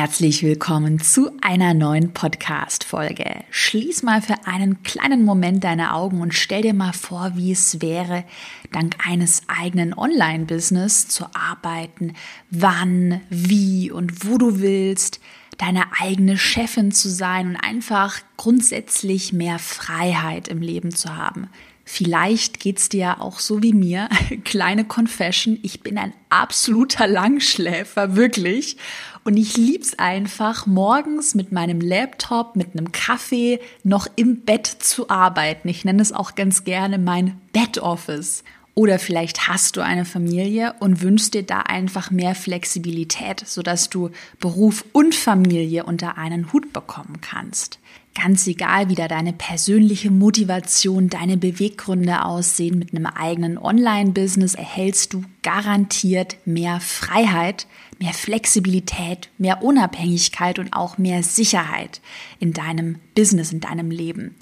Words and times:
Herzlich 0.00 0.44
willkommen 0.44 1.00
zu 1.00 1.28
einer 1.40 1.74
neuen 1.74 2.12
Podcast-Folge. 2.12 3.42
Schließ 3.50 4.04
mal 4.04 4.22
für 4.22 4.46
einen 4.46 4.84
kleinen 4.84 5.24
Moment 5.24 5.64
deine 5.64 5.92
Augen 5.92 6.20
und 6.20 6.34
stell 6.34 6.62
dir 6.62 6.72
mal 6.72 6.92
vor, 6.92 7.32
wie 7.34 7.50
es 7.50 7.82
wäre, 7.82 8.22
dank 8.70 8.94
eines 9.04 9.42
eigenen 9.48 9.92
Online-Business 9.92 11.08
zu 11.08 11.24
arbeiten, 11.34 12.14
wann, 12.48 13.22
wie 13.28 13.90
und 13.90 14.24
wo 14.24 14.38
du 14.38 14.60
willst, 14.60 15.18
deine 15.56 15.86
eigene 15.98 16.38
Chefin 16.38 16.92
zu 16.92 17.08
sein 17.08 17.48
und 17.48 17.56
einfach 17.56 18.20
grundsätzlich 18.36 19.32
mehr 19.32 19.58
Freiheit 19.58 20.46
im 20.46 20.62
Leben 20.62 20.94
zu 20.94 21.16
haben. 21.16 21.48
Vielleicht 21.90 22.60
geht's 22.60 22.90
dir 22.90 23.00
ja 23.00 23.20
auch 23.20 23.40
so 23.40 23.62
wie 23.62 23.72
mir. 23.72 24.10
Kleine 24.44 24.84
Confession, 24.84 25.58
ich 25.62 25.80
bin 25.80 25.96
ein 25.96 26.12
absoluter 26.28 27.06
Langschläfer, 27.06 28.14
wirklich. 28.14 28.76
Und 29.24 29.38
ich 29.38 29.56
lieb's 29.56 29.98
einfach, 29.98 30.66
morgens 30.66 31.34
mit 31.34 31.50
meinem 31.50 31.80
Laptop, 31.80 32.56
mit 32.56 32.74
einem 32.74 32.92
Kaffee 32.92 33.58
noch 33.84 34.06
im 34.16 34.42
Bett 34.42 34.66
zu 34.66 35.08
arbeiten. 35.08 35.66
Ich 35.70 35.86
nenne 35.86 36.02
es 36.02 36.12
auch 36.12 36.34
ganz 36.34 36.64
gerne 36.64 36.98
mein 36.98 37.40
Bed-Office. 37.54 38.44
Oder 38.74 38.98
vielleicht 38.98 39.48
hast 39.48 39.78
du 39.78 39.80
eine 39.80 40.04
Familie 40.04 40.74
und 40.80 41.00
wünschst 41.00 41.32
dir 41.32 41.42
da 41.42 41.60
einfach 41.60 42.10
mehr 42.10 42.34
Flexibilität, 42.34 43.42
sodass 43.46 43.88
du 43.88 44.10
Beruf 44.40 44.84
und 44.92 45.14
Familie 45.14 45.84
unter 45.84 46.18
einen 46.18 46.52
Hut 46.52 46.74
bekommen 46.74 47.22
kannst. 47.22 47.78
Ganz 48.20 48.48
egal, 48.48 48.88
wie 48.88 48.96
da 48.96 49.06
deine 49.06 49.32
persönliche 49.32 50.10
Motivation, 50.10 51.08
deine 51.08 51.36
Beweggründe 51.36 52.24
aussehen, 52.24 52.76
mit 52.76 52.92
einem 52.92 53.06
eigenen 53.06 53.58
Online-Business 53.58 54.56
erhältst 54.56 55.12
du 55.12 55.22
garantiert 55.42 56.36
mehr 56.44 56.80
Freiheit, 56.80 57.68
mehr 58.00 58.12
Flexibilität, 58.12 59.28
mehr 59.38 59.62
Unabhängigkeit 59.62 60.58
und 60.58 60.72
auch 60.72 60.98
mehr 60.98 61.22
Sicherheit 61.22 62.00
in 62.40 62.52
deinem 62.52 62.98
Business, 63.14 63.52
in 63.52 63.60
deinem 63.60 63.92
Leben. 63.92 64.34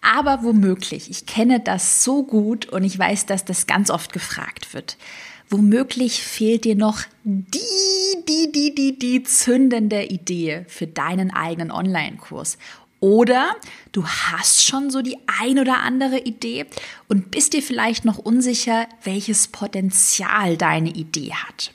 Aber 0.00 0.42
womöglich, 0.42 1.10
ich 1.10 1.26
kenne 1.26 1.60
das 1.60 2.04
so 2.04 2.22
gut 2.22 2.66
und 2.66 2.84
ich 2.84 2.98
weiß, 2.98 3.26
dass 3.26 3.44
das 3.44 3.66
ganz 3.66 3.90
oft 3.90 4.14
gefragt 4.14 4.72
wird. 4.72 4.96
Womöglich 5.50 6.22
fehlt 6.22 6.64
dir 6.64 6.74
noch 6.74 7.02
die, 7.22 7.58
die, 8.26 8.50
die, 8.50 8.74
die, 8.74 8.98
die 8.98 9.22
zündende 9.24 10.04
Idee 10.04 10.64
für 10.68 10.86
deinen 10.86 11.30
eigenen 11.30 11.70
Online-Kurs. 11.70 12.56
Oder 13.04 13.56
du 13.92 14.06
hast 14.06 14.64
schon 14.64 14.88
so 14.88 15.02
die 15.02 15.18
ein 15.26 15.58
oder 15.58 15.80
andere 15.80 16.20
Idee 16.20 16.64
und 17.06 17.30
bist 17.30 17.52
dir 17.52 17.62
vielleicht 17.62 18.06
noch 18.06 18.16
unsicher, 18.16 18.88
welches 19.02 19.48
Potenzial 19.48 20.56
deine 20.56 20.88
Idee 20.88 21.34
hat. 21.34 21.74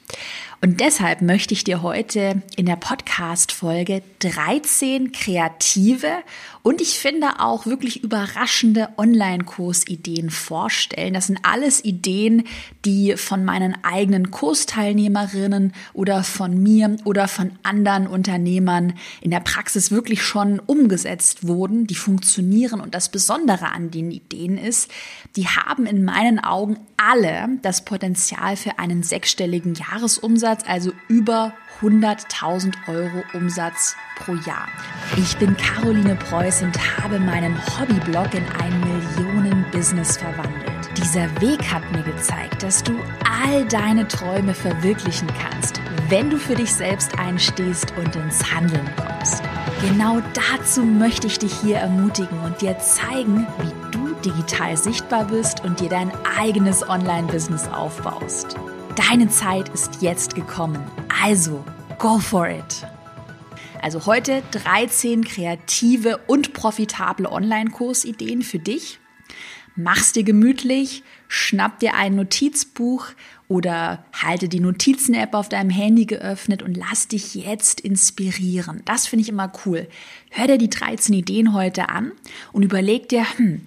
Und 0.61 0.81
deshalb 0.81 1.21
möchte 1.21 1.53
ich 1.53 1.63
dir 1.63 1.81
heute 1.81 2.41
in 2.57 2.65
der 2.65 2.75
Podcast-Folge 2.75 4.01
13 4.19 5.13
kreative 5.13 6.21
und 6.61 6.81
ich 6.81 6.99
finde 6.99 7.39
auch 7.39 7.65
wirklich 7.65 8.03
überraschende 8.03 8.89
Online-Kursideen 8.97 10.29
vorstellen. 10.29 11.13
Das 11.13 11.27
sind 11.27 11.39
alles 11.43 11.85
Ideen, 11.85 12.43
die 12.83 13.15
von 13.15 13.45
meinen 13.45 13.81
eigenen 13.85 14.31
Kursteilnehmerinnen 14.31 15.71
oder 15.93 16.25
von 16.25 16.61
mir 16.61 16.97
oder 17.05 17.29
von 17.29 17.51
anderen 17.63 18.07
Unternehmern 18.07 18.93
in 19.21 19.31
der 19.31 19.39
Praxis 19.39 19.91
wirklich 19.91 20.21
schon 20.21 20.59
umgesetzt 20.59 21.47
wurden, 21.47 21.87
die 21.87 21.95
funktionieren. 21.95 22.81
Und 22.81 22.93
das 22.93 23.09
Besondere 23.09 23.71
an 23.71 23.91
den 23.91 24.11
Ideen 24.11 24.57
ist, 24.57 24.91
die 25.37 25.47
haben 25.47 25.85
in 25.85 26.03
meinen 26.03 26.39
Augen 26.39 26.77
alle 26.97 27.47
das 27.61 27.85
Potenzial 27.85 28.57
für 28.57 28.77
einen 28.79 29.03
sechsstelligen 29.03 29.75
Jahresumsatz, 29.75 30.48
also 30.67 30.91
über 31.07 31.53
100.000 31.81 32.73
Euro 32.87 33.23
Umsatz 33.33 33.95
pro 34.17 34.33
Jahr. 34.33 34.67
Ich 35.15 35.37
bin 35.37 35.55
Caroline 35.55 36.15
Preuß 36.15 36.63
und 36.63 36.77
habe 36.97 37.19
meinen 37.19 37.55
Hobbyblog 37.57 38.33
in 38.33 38.43
ein 38.61 38.79
Millionen-Business 38.81 40.17
verwandelt. 40.17 40.89
Dieser 40.97 41.29
Weg 41.39 41.61
hat 41.71 41.89
mir 41.91 42.03
gezeigt, 42.03 42.63
dass 42.63 42.83
du 42.83 42.93
all 43.43 43.65
deine 43.65 44.07
Träume 44.07 44.53
verwirklichen 44.53 45.29
kannst, 45.41 45.79
wenn 46.09 46.29
du 46.29 46.37
für 46.37 46.55
dich 46.55 46.73
selbst 46.73 47.17
einstehst 47.17 47.93
und 47.97 48.15
ins 48.15 48.53
Handeln 48.53 48.89
kommst. 48.97 49.43
Genau 49.81 50.19
dazu 50.33 50.83
möchte 50.83 51.27
ich 51.27 51.39
dich 51.39 51.53
hier 51.53 51.77
ermutigen 51.77 52.39
und 52.39 52.61
dir 52.61 52.77
zeigen, 52.79 53.47
wie 53.61 53.91
du 53.91 54.13
digital 54.25 54.75
sichtbar 54.75 55.25
bist 55.25 55.63
und 55.63 55.79
dir 55.79 55.89
dein 55.89 56.11
eigenes 56.37 56.87
Online-Business 56.87 57.69
aufbaust. 57.69 58.57
Deine 58.95 59.29
Zeit 59.29 59.69
ist 59.69 60.01
jetzt 60.01 60.35
gekommen. 60.35 60.83
Also, 61.23 61.63
go 61.97 62.19
for 62.19 62.49
it! 62.49 62.85
Also 63.81 64.05
heute 64.05 64.43
13 64.51 65.23
kreative 65.23 66.17
und 66.27 66.53
profitable 66.53 67.31
Online-Kursideen 67.31 68.41
für 68.41 68.59
dich. 68.59 68.99
Mach's 69.75 70.11
dir 70.11 70.23
gemütlich, 70.23 71.03
schnapp 71.29 71.79
dir 71.79 71.93
ein 71.93 72.15
Notizbuch 72.15 73.07
oder 73.47 74.03
halte 74.11 74.49
die 74.49 74.59
Notizen-App 74.59 75.33
auf 75.33 75.47
deinem 75.47 75.69
Handy 75.69 76.05
geöffnet 76.05 76.61
und 76.61 76.75
lass 76.75 77.07
dich 77.07 77.35
jetzt 77.35 77.79
inspirieren. 77.79 78.81
Das 78.83 79.07
finde 79.07 79.23
ich 79.23 79.29
immer 79.29 79.51
cool. 79.65 79.87
Hör 80.31 80.47
dir 80.47 80.57
die 80.57 80.69
13 80.69 81.15
Ideen 81.15 81.53
heute 81.53 81.87
an 81.87 82.11
und 82.51 82.63
überleg 82.63 83.07
dir, 83.07 83.25
hm, 83.37 83.61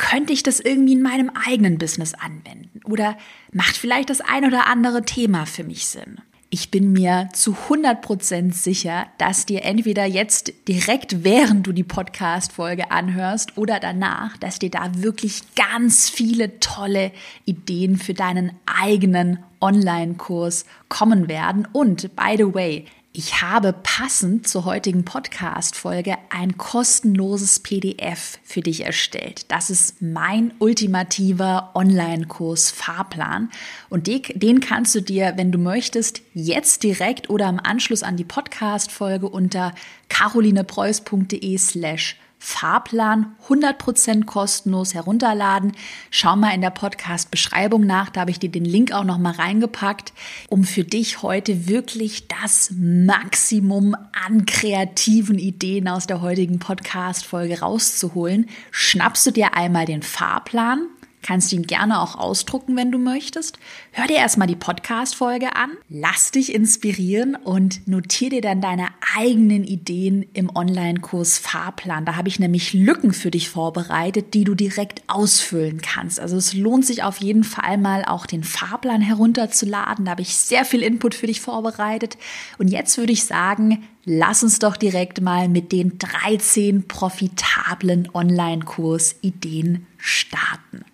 könnte 0.00 0.32
ich 0.32 0.42
das 0.42 0.60
irgendwie 0.60 0.94
in 0.94 1.02
meinem 1.02 1.30
eigenen 1.46 1.76
Business 1.76 2.14
anwenden? 2.14 2.80
Oder 2.84 3.18
macht 3.52 3.76
vielleicht 3.76 4.08
das 4.08 4.22
ein 4.22 4.46
oder 4.46 4.66
andere 4.66 5.02
Thema 5.02 5.44
für 5.44 5.62
mich 5.62 5.86
Sinn? 5.86 6.22
Ich 6.48 6.70
bin 6.70 6.92
mir 6.92 7.28
zu 7.34 7.54
100% 7.68 8.54
sicher, 8.54 9.06
dass 9.18 9.44
dir 9.44 9.62
entweder 9.62 10.06
jetzt 10.06 10.54
direkt 10.66 11.22
während 11.22 11.66
du 11.66 11.72
die 11.72 11.84
Podcast-Folge 11.84 12.90
anhörst 12.90 13.58
oder 13.58 13.78
danach, 13.78 14.38
dass 14.38 14.58
dir 14.58 14.70
da 14.70 14.90
wirklich 14.94 15.42
ganz 15.54 16.08
viele 16.08 16.58
tolle 16.60 17.12
Ideen 17.44 17.98
für 17.98 18.14
deinen 18.14 18.52
eigenen 18.64 19.38
Online-Kurs 19.60 20.64
kommen 20.88 21.28
werden. 21.28 21.68
Und 21.72 22.16
by 22.16 22.36
the 22.38 22.54
way, 22.54 22.86
ich 23.12 23.42
habe 23.42 23.72
passend 23.72 24.46
zur 24.46 24.64
heutigen 24.64 25.04
Podcast-Folge 25.04 26.16
ein 26.30 26.56
kostenloses 26.56 27.58
PDF 27.58 28.38
für 28.44 28.60
dich 28.60 28.84
erstellt. 28.84 29.50
Das 29.50 29.68
ist 29.68 30.00
mein 30.00 30.54
ultimativer 30.60 31.72
Online-Kurs 31.74 32.70
Fahrplan. 32.70 33.50
Und 33.88 34.06
den 34.06 34.60
kannst 34.60 34.94
du 34.94 35.00
dir, 35.00 35.32
wenn 35.34 35.50
du 35.50 35.58
möchtest, 35.58 36.22
jetzt 36.34 36.84
direkt 36.84 37.28
oder 37.30 37.48
im 37.48 37.58
Anschluss 37.58 38.04
an 38.04 38.16
die 38.16 38.24
Podcast-Folge 38.24 39.28
unter 39.28 39.74
carolinepreuß.de 40.08 41.58
slash 41.58 42.16
Fahrplan 42.42 43.36
100% 43.48 44.24
kostenlos 44.24 44.94
herunterladen. 44.94 45.72
Schau 46.10 46.36
mal 46.36 46.54
in 46.54 46.62
der 46.62 46.70
Podcast-Beschreibung 46.70 47.84
nach, 47.84 48.08
da 48.08 48.22
habe 48.22 48.30
ich 48.30 48.38
dir 48.38 48.50
den 48.50 48.64
Link 48.64 48.92
auch 48.92 49.04
noch 49.04 49.18
mal 49.18 49.34
reingepackt, 49.34 50.14
um 50.48 50.64
für 50.64 50.82
dich 50.82 51.22
heute 51.22 51.68
wirklich 51.68 52.28
das 52.28 52.72
Maximum 52.74 53.94
an 54.26 54.46
kreativen 54.46 55.38
Ideen 55.38 55.86
aus 55.86 56.06
der 56.06 56.22
heutigen 56.22 56.58
Podcast-Folge 56.58 57.60
rauszuholen. 57.60 58.48
Schnappst 58.70 59.26
du 59.26 59.32
dir 59.32 59.54
einmal 59.54 59.84
den 59.84 60.02
Fahrplan, 60.02 60.88
Kannst 61.22 61.52
ihn 61.52 61.66
gerne 61.66 62.00
auch 62.00 62.16
ausdrucken, 62.16 62.76
wenn 62.76 62.90
du 62.90 62.98
möchtest. 62.98 63.58
Hör 63.92 64.06
dir 64.06 64.16
erstmal 64.16 64.48
die 64.48 64.56
Podcast-Folge 64.56 65.54
an, 65.54 65.70
lass 65.90 66.30
dich 66.30 66.54
inspirieren 66.54 67.36
und 67.36 67.86
notier 67.86 68.30
dir 68.30 68.40
dann 68.40 68.62
deine 68.62 68.88
eigenen 69.16 69.64
Ideen 69.64 70.24
im 70.32 70.54
Online-Kurs 70.54 71.38
Fahrplan. 71.38 72.06
Da 72.06 72.16
habe 72.16 72.28
ich 72.28 72.40
nämlich 72.40 72.72
Lücken 72.72 73.12
für 73.12 73.30
dich 73.30 73.50
vorbereitet, 73.50 74.32
die 74.32 74.44
du 74.44 74.54
direkt 74.54 75.02
ausfüllen 75.08 75.82
kannst. 75.82 76.18
Also 76.18 76.38
es 76.38 76.54
lohnt 76.54 76.86
sich 76.86 77.02
auf 77.02 77.18
jeden 77.18 77.44
Fall 77.44 77.76
mal 77.76 78.04
auch 78.06 78.24
den 78.24 78.42
Fahrplan 78.42 79.02
herunterzuladen. 79.02 80.06
Da 80.06 80.12
habe 80.12 80.22
ich 80.22 80.34
sehr 80.34 80.64
viel 80.64 80.82
Input 80.82 81.14
für 81.14 81.26
dich 81.26 81.42
vorbereitet. 81.42 82.16
Und 82.56 82.68
jetzt 82.68 82.96
würde 82.96 83.12
ich 83.12 83.24
sagen, 83.24 83.84
lass 84.06 84.42
uns 84.42 84.58
doch 84.58 84.76
direkt 84.78 85.20
mal 85.20 85.50
mit 85.50 85.70
den 85.70 85.98
13 85.98 86.88
profitablen 86.88 88.08
Online-Kurs-Ideen 88.14 89.86
starten. 89.98 90.84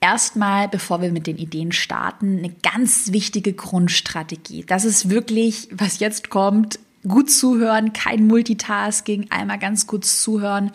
Erstmal, 0.00 0.66
bevor 0.66 1.02
wir 1.02 1.12
mit 1.12 1.26
den 1.26 1.36
Ideen 1.36 1.72
starten, 1.72 2.38
eine 2.38 2.54
ganz 2.62 3.12
wichtige 3.12 3.52
Grundstrategie. 3.52 4.64
Das 4.66 4.86
ist 4.86 5.10
wirklich, 5.10 5.68
was 5.72 6.00
jetzt 6.00 6.30
kommt, 6.30 6.78
gut 7.06 7.30
zuhören, 7.30 7.92
kein 7.92 8.26
Multitasking, 8.26 9.26
einmal 9.30 9.58
ganz 9.58 9.86
kurz 9.86 10.22
zuhören. 10.22 10.72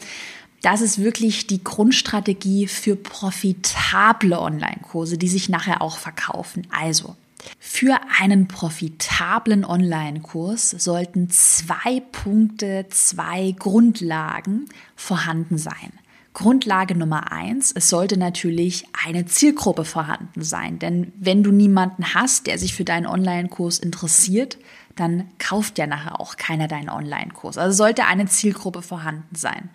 Das 0.62 0.82
ist 0.82 1.00
wirklich 1.00 1.48
die 1.48 1.64
Grundstrategie 1.64 2.68
für 2.68 2.96
profitable 2.96 4.40
Online-Kurse, 4.40 5.18
die 5.18 5.28
sich 5.28 5.50
nachher 5.50 5.82
auch 5.82 5.98
verkaufen. 5.98 6.68
Also, 6.72 7.16
für 7.60 8.00
einen 8.20 8.48
profitablen 8.48 9.66
Online-Kurs 9.66 10.72
sollten 10.72 11.30
zwei 11.30 12.00
Punkte, 12.12 12.86
zwei 12.90 13.56
Grundlagen 13.58 14.66
vorhanden 14.96 15.58
sein. 15.58 15.92
Grundlage 16.36 16.96
Nummer 16.96 17.32
eins, 17.32 17.72
es 17.72 17.90
sollte 17.90 18.18
natürlich 18.18 18.86
eine 19.06 19.26
Zielgruppe 19.26 19.86
vorhanden 19.86 20.44
sein. 20.44 20.80
Denn 20.80 21.14
wenn 21.18 21.44
du 21.44 21.52
niemanden 21.52 22.14
hast, 22.14 22.46
der 22.46 22.60
sich 22.60 22.76
für 22.76 22.84
deinen 22.84 23.08
Online-Kurs 23.08 23.80
interessiert, 23.80 24.58
dann 24.98 25.30
kauft 25.40 25.78
ja 25.78 25.88
nachher 25.88 26.20
auch 26.20 26.36
keiner 26.36 26.68
deinen 26.68 26.90
Online-Kurs. 26.90 27.58
Also 27.58 27.76
sollte 27.76 28.06
eine 28.06 28.26
Zielgruppe 28.26 28.82
vorhanden 28.82 29.34
sein. 29.34 29.70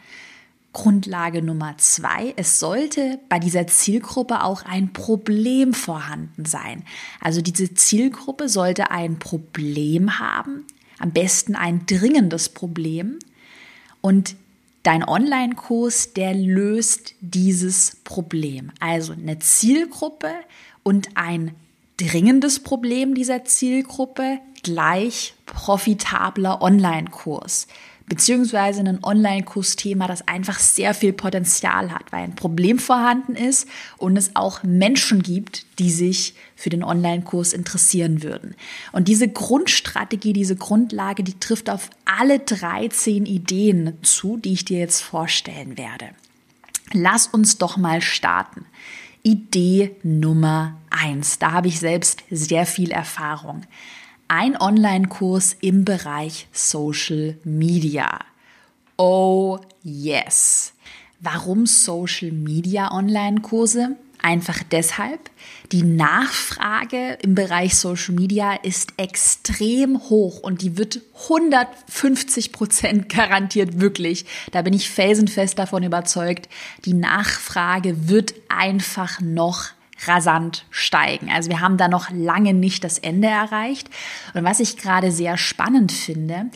Grundlage 0.75 1.41
Nummer 1.41 1.79
zwei, 1.79 2.35
es 2.37 2.61
sollte 2.61 3.19
bei 3.31 3.39
dieser 3.39 3.67
Zielgruppe 3.67 4.45
auch 4.45 4.63
ein 4.63 4.93
Problem 4.93 5.73
vorhanden 5.73 6.45
sein. 6.45 6.85
Also 7.23 7.41
diese 7.41 7.73
Zielgruppe 7.73 8.51
sollte 8.51 8.91
ein 8.91 9.19
Problem 9.19 10.19
haben, 10.19 10.67
am 10.99 11.11
besten 11.13 11.57
ein 11.57 11.87
dringendes 11.87 12.51
Problem. 12.51 13.19
Und 14.03 14.37
dein 14.83 15.07
Online-Kurs, 15.07 16.13
der 16.15 16.35
löst 16.35 17.15
dieses 17.21 17.97
Problem. 18.05 18.73
Also 18.81 19.13
eine 19.13 19.39
Zielgruppe 19.39 20.31
und 20.83 21.09
ein 21.15 21.55
dringendes 21.97 22.61
Problem 22.61 23.15
dieser 23.15 23.45
Zielgruppe 23.45 24.39
gleich 24.63 25.35
profitabler 25.47 26.63
Online-Kurs 26.63 27.67
beziehungsweise 28.11 28.81
ein 28.81 29.03
Online-Kursthema, 29.05 30.09
das 30.09 30.27
einfach 30.27 30.59
sehr 30.59 30.95
viel 30.95 31.13
Potenzial 31.13 31.93
hat, 31.93 32.11
weil 32.11 32.25
ein 32.25 32.35
Problem 32.35 32.81
vorhanden 32.81 33.37
ist 33.37 33.69
und 33.99 34.17
es 34.17 34.35
auch 34.35 34.65
Menschen 34.65 35.23
gibt, 35.23 35.65
die 35.79 35.93
sich 35.93 36.35
für 36.57 36.71
den 36.71 36.83
Online-Kurs 36.83 37.53
interessieren 37.53 38.25
würden. 38.25 38.57
Und 38.91 39.07
diese 39.07 39.29
Grundstrategie, 39.29 40.33
diese 40.33 40.57
Grundlage, 40.57 41.23
die 41.23 41.39
trifft 41.39 41.71
auf 41.71 41.89
alle 42.05 42.41
13 42.41 43.27
Ideen 43.27 43.97
zu, 44.03 44.37
die 44.37 44.55
ich 44.55 44.65
dir 44.65 44.81
jetzt 44.81 45.03
vorstellen 45.03 45.79
werde. 45.79 46.09
Lass 46.93 47.29
uns 47.29 47.59
doch 47.59 47.77
mal 47.77 48.03
starten. 48.03 48.67
Idee 49.23 49.95
Nummer 50.03 50.77
eins. 50.91 51.39
Da 51.39 51.53
habe 51.53 51.69
ich 51.69 51.79
selbst 51.79 52.25
sehr 52.29 52.67
viel 52.67 52.91
Erfahrung 52.91 53.63
ein 54.31 54.57
Online-Kurs 54.57 55.57
im 55.61 55.85
Bereich 55.85 56.47
Social 56.53 57.37
Media. 57.43 58.21
Oh 58.97 59.59
yes. 59.83 60.73
Warum 61.19 61.67
Social 61.67 62.31
Media 62.31 62.93
Online-Kurse? 62.93 63.97
Einfach 64.23 64.63
deshalb, 64.71 65.31
die 65.73 65.83
Nachfrage 65.83 67.19
im 67.23 67.35
Bereich 67.35 67.75
Social 67.75 68.15
Media 68.15 68.55
ist 68.55 68.93
extrem 68.99 69.99
hoch 69.99 70.39
und 70.41 70.63
die 70.63 70.79
wird 70.79 71.01
150 71.25 72.53
Prozent 72.53 73.09
garantiert 73.13 73.81
wirklich. 73.81 74.27
Da 74.53 74.63
bin 74.63 74.75
ich 74.75 74.91
felsenfest 74.91 75.59
davon 75.59 75.83
überzeugt. 75.83 76.49
Die 76.85 76.95
Nachfrage 76.95 78.09
wird 78.09 78.35
einfach 78.49 79.21
noch 79.21 79.71
rasant 80.07 80.65
steigen. 80.71 81.31
Also 81.31 81.51
wir 81.51 81.61
haben 81.61 81.77
da 81.77 81.89
noch 81.89 82.11
lange 82.11 82.55
nicht 82.55 82.85
das 82.85 82.99
Ende 82.99 83.29
erreicht. 83.29 83.91
Und 84.35 84.45
was 84.45 84.61
ich 84.61 84.77
gerade 84.77 85.13
sehr 85.13 85.37
spannend 85.37 85.93
finde, 85.93 86.51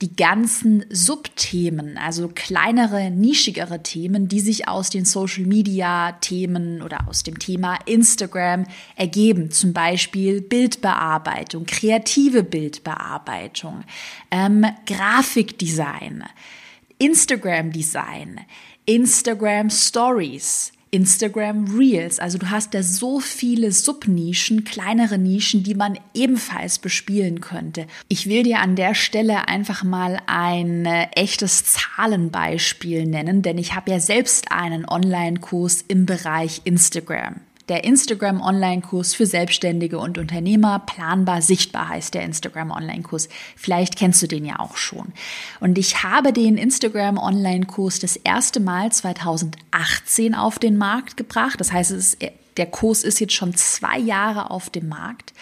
die 0.00 0.14
ganzen 0.14 0.84
Subthemen, 0.90 1.98
also 1.98 2.30
kleinere, 2.32 3.10
nischigere 3.10 3.82
Themen, 3.82 4.28
die 4.28 4.38
sich 4.38 4.68
aus 4.68 4.90
den 4.90 5.04
Social 5.04 5.44
Media 5.44 6.12
Themen 6.20 6.82
oder 6.82 7.08
aus 7.08 7.24
dem 7.24 7.38
Thema 7.38 7.78
Instagram 7.84 8.64
ergeben. 8.94 9.50
Zum 9.50 9.72
Beispiel 9.72 10.40
Bildbearbeitung, 10.40 11.66
kreative 11.66 12.44
Bildbearbeitung, 12.44 13.82
ähm, 14.30 14.64
Grafikdesign, 14.86 16.24
Instagram 16.98 17.72
Design, 17.72 18.40
Instagram 18.86 19.68
Stories, 19.68 20.72
Instagram 20.90 21.76
Reels. 21.76 22.18
Also 22.18 22.38
du 22.38 22.50
hast 22.50 22.74
da 22.74 22.82
so 22.82 23.20
viele 23.20 23.72
Subnischen, 23.72 24.64
kleinere 24.64 25.18
Nischen, 25.18 25.62
die 25.62 25.74
man 25.74 25.98
ebenfalls 26.14 26.78
bespielen 26.78 27.40
könnte. 27.40 27.86
Ich 28.08 28.28
will 28.28 28.42
dir 28.42 28.60
an 28.60 28.76
der 28.76 28.94
Stelle 28.94 29.48
einfach 29.48 29.84
mal 29.84 30.18
ein 30.26 30.86
äh, 30.86 31.08
echtes 31.14 31.64
Zahlenbeispiel 31.64 33.06
nennen, 33.06 33.42
denn 33.42 33.58
ich 33.58 33.74
habe 33.74 33.90
ja 33.90 34.00
selbst 34.00 34.52
einen 34.52 34.88
Online-Kurs 34.88 35.84
im 35.88 36.06
Bereich 36.06 36.62
Instagram 36.64 37.36
der 37.68 37.84
Instagram 37.84 38.40
Online-Kurs 38.40 39.14
für 39.14 39.26
Selbstständige 39.26 39.98
und 39.98 40.18
Unternehmer. 40.18 40.80
Planbar 40.80 41.42
sichtbar 41.42 41.88
heißt 41.88 42.14
der 42.14 42.22
Instagram 42.22 42.70
Online-Kurs. 42.70 43.28
Vielleicht 43.56 43.96
kennst 43.96 44.22
du 44.22 44.26
den 44.26 44.44
ja 44.44 44.58
auch 44.58 44.76
schon. 44.76 45.12
Und 45.60 45.78
ich 45.78 46.02
habe 46.02 46.32
den 46.32 46.56
Instagram 46.56 47.18
Online-Kurs 47.18 47.98
das 47.98 48.16
erste 48.16 48.60
Mal 48.60 48.90
2018 48.90 50.34
auf 50.34 50.58
den 50.58 50.78
Markt 50.78 51.16
gebracht. 51.16 51.60
Das 51.60 51.72
heißt, 51.72 51.90
ist, 51.90 52.18
der 52.56 52.66
Kurs 52.66 53.04
ist 53.04 53.20
jetzt 53.20 53.34
schon 53.34 53.54
zwei 53.54 53.98
Jahre 53.98 54.50
auf 54.50 54.70
dem 54.70 54.88
Markt. 54.88 55.34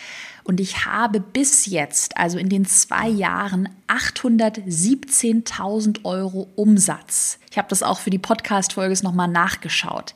Und 0.42 0.60
ich 0.60 0.84
habe 0.84 1.20
bis 1.20 1.66
jetzt, 1.66 2.16
also 2.16 2.38
in 2.38 2.48
den 2.48 2.66
zwei 2.66 3.08
Jahren, 3.08 3.68
817.000 3.88 6.04
Euro 6.04 6.48
Umsatz. 6.54 7.38
Ich 7.50 7.58
habe 7.58 7.68
das 7.68 7.82
auch 7.82 7.98
für 7.98 8.10
die 8.10 8.18
Podcast-Folge 8.18 8.96
nochmal 9.02 9.28
nachgeschaut 9.28 10.14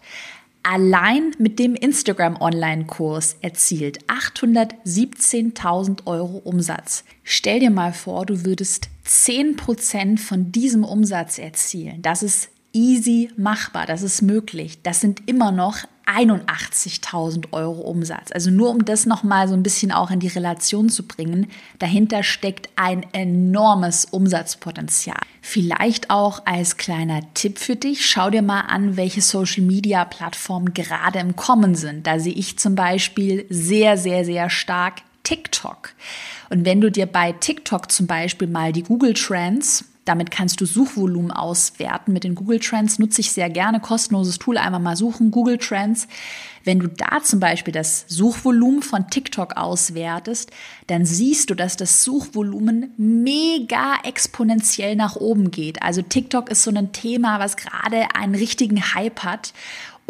allein 0.62 1.34
mit 1.38 1.58
dem 1.58 1.74
Instagram 1.74 2.40
Online-Kurs 2.40 3.36
erzielt 3.40 4.04
817.000 4.06 6.06
Euro 6.06 6.40
Umsatz. 6.44 7.04
Stell 7.22 7.60
dir 7.60 7.70
mal 7.70 7.92
vor, 7.92 8.26
du 8.26 8.44
würdest 8.44 8.88
10% 9.06 10.18
von 10.18 10.52
diesem 10.52 10.84
Umsatz 10.84 11.38
erzielen. 11.38 12.02
Das 12.02 12.22
ist 12.22 12.50
easy 12.72 13.30
machbar, 13.36 13.86
das 13.86 14.02
ist 14.02 14.22
möglich. 14.22 14.82
Das 14.82 15.00
sind 15.00 15.28
immer 15.28 15.52
noch 15.52 15.78
81.000 16.06 17.52
Euro 17.52 17.82
Umsatz. 17.82 18.32
Also 18.32 18.50
nur 18.50 18.70
um 18.70 18.84
das 18.84 19.06
nochmal 19.06 19.48
so 19.48 19.54
ein 19.54 19.62
bisschen 19.62 19.92
auch 19.92 20.10
in 20.10 20.20
die 20.20 20.28
Relation 20.28 20.88
zu 20.88 21.06
bringen, 21.06 21.46
dahinter 21.78 22.22
steckt 22.22 22.68
ein 22.76 23.06
enormes 23.12 24.06
Umsatzpotenzial. 24.06 25.20
Vielleicht 25.40 26.10
auch 26.10 26.46
als 26.46 26.76
kleiner 26.76 27.22
Tipp 27.34 27.58
für 27.58 27.76
dich, 27.76 28.06
schau 28.06 28.30
dir 28.30 28.42
mal 28.42 28.62
an, 28.62 28.96
welche 28.96 29.22
Social-Media-Plattformen 29.22 30.74
gerade 30.74 31.20
im 31.20 31.36
Kommen 31.36 31.74
sind. 31.74 32.06
Da 32.06 32.18
sehe 32.18 32.34
ich 32.34 32.58
zum 32.58 32.74
Beispiel 32.74 33.46
sehr, 33.48 33.96
sehr, 33.96 34.24
sehr 34.24 34.50
stark 34.50 35.02
TikTok. 35.22 35.90
Und 36.48 36.64
wenn 36.64 36.80
du 36.80 36.90
dir 36.90 37.06
bei 37.06 37.32
TikTok 37.32 37.92
zum 37.92 38.06
Beispiel 38.08 38.48
mal 38.48 38.72
die 38.72 38.82
Google 38.82 39.14
Trends 39.14 39.84
damit 40.10 40.32
kannst 40.32 40.60
du 40.60 40.66
Suchvolumen 40.66 41.30
auswerten. 41.30 42.12
Mit 42.12 42.24
den 42.24 42.34
Google 42.34 42.58
Trends 42.58 42.98
nutze 42.98 43.20
ich 43.20 43.30
sehr 43.30 43.48
gerne 43.48 43.78
kostenloses 43.78 44.40
Tool. 44.40 44.58
Einmal 44.58 44.80
mal 44.80 44.96
suchen, 44.96 45.30
Google 45.30 45.56
Trends. 45.56 46.08
Wenn 46.64 46.80
du 46.80 46.88
da 46.88 47.22
zum 47.22 47.38
Beispiel 47.38 47.72
das 47.72 48.06
Suchvolumen 48.08 48.82
von 48.82 49.06
TikTok 49.06 49.56
auswertest, 49.56 50.50
dann 50.88 51.06
siehst 51.06 51.48
du, 51.48 51.54
dass 51.54 51.76
das 51.76 52.02
Suchvolumen 52.02 52.92
mega 52.96 53.94
exponentiell 54.02 54.96
nach 54.96 55.14
oben 55.14 55.52
geht. 55.52 55.80
Also 55.80 56.02
TikTok 56.02 56.50
ist 56.50 56.64
so 56.64 56.72
ein 56.72 56.90
Thema, 56.90 57.38
was 57.38 57.56
gerade 57.56 58.08
einen 58.16 58.34
richtigen 58.34 58.82
Hype 58.94 59.22
hat 59.22 59.52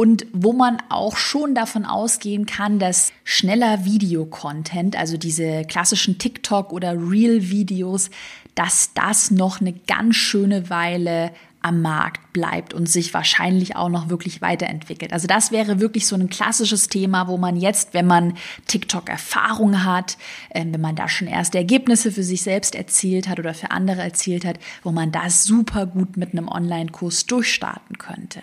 und 0.00 0.25
wo 0.33 0.54
man 0.54 0.78
auch 0.88 1.19
schon 1.19 1.54
davon 1.54 1.85
ausgehen 1.85 2.47
kann, 2.47 2.78
dass 2.78 3.12
schneller 3.23 3.85
Videocontent, 3.85 4.97
also 4.97 5.19
diese 5.19 5.66
klassischen 5.66 6.16
TikTok 6.16 6.73
oder 6.73 6.95
Reel-Videos, 6.95 8.09
dass 8.54 8.95
das 8.95 9.30
noch 9.30 9.61
eine 9.61 9.75
ganz 9.75 10.16
schöne 10.16 10.71
Weile 10.71 11.33
am 11.61 11.83
Markt 11.83 12.33
bleibt 12.33 12.73
und 12.73 12.88
sich 12.88 13.12
wahrscheinlich 13.12 13.76
auch 13.76 13.90
noch 13.90 14.09
wirklich 14.09 14.40
weiterentwickelt. 14.40 15.12
Also 15.12 15.26
das 15.26 15.52
wäre 15.52 15.80
wirklich 15.80 16.07
so 16.07 16.16
ein 16.16 16.30
klassisches 16.30 16.88
Thema, 16.88 17.28
wo 17.28 17.37
man 17.37 17.57
jetzt, 17.57 17.92
wenn 17.92 18.07
man 18.07 18.38
TikTok-Erfahrung 18.69 19.85
hat, 19.85 20.16
äh, 20.49 20.64
wenn 20.66 20.80
man 20.80 20.97
da 20.97 21.11
schon 21.11 21.28
erste 21.28 21.59
Ergebnisse 21.59 22.11
für 22.11 22.23
sich 22.23 22.40
selbst 22.40 22.75
erzielt 22.75 23.28
hat 23.28 23.38
oder 23.38 23.52
für 23.52 23.71
andere 23.71 24.00
erzielt 24.00 24.47
hat, 24.47 24.59
wo 24.83 24.92
man 24.92 25.12
das 25.12 25.45
super 25.45 25.85
gut 25.85 26.16
mit 26.16 26.33
einem 26.33 26.49
Online-Kurs 26.49 27.26
durchstarten 27.26 27.99
könnte. 27.99 28.40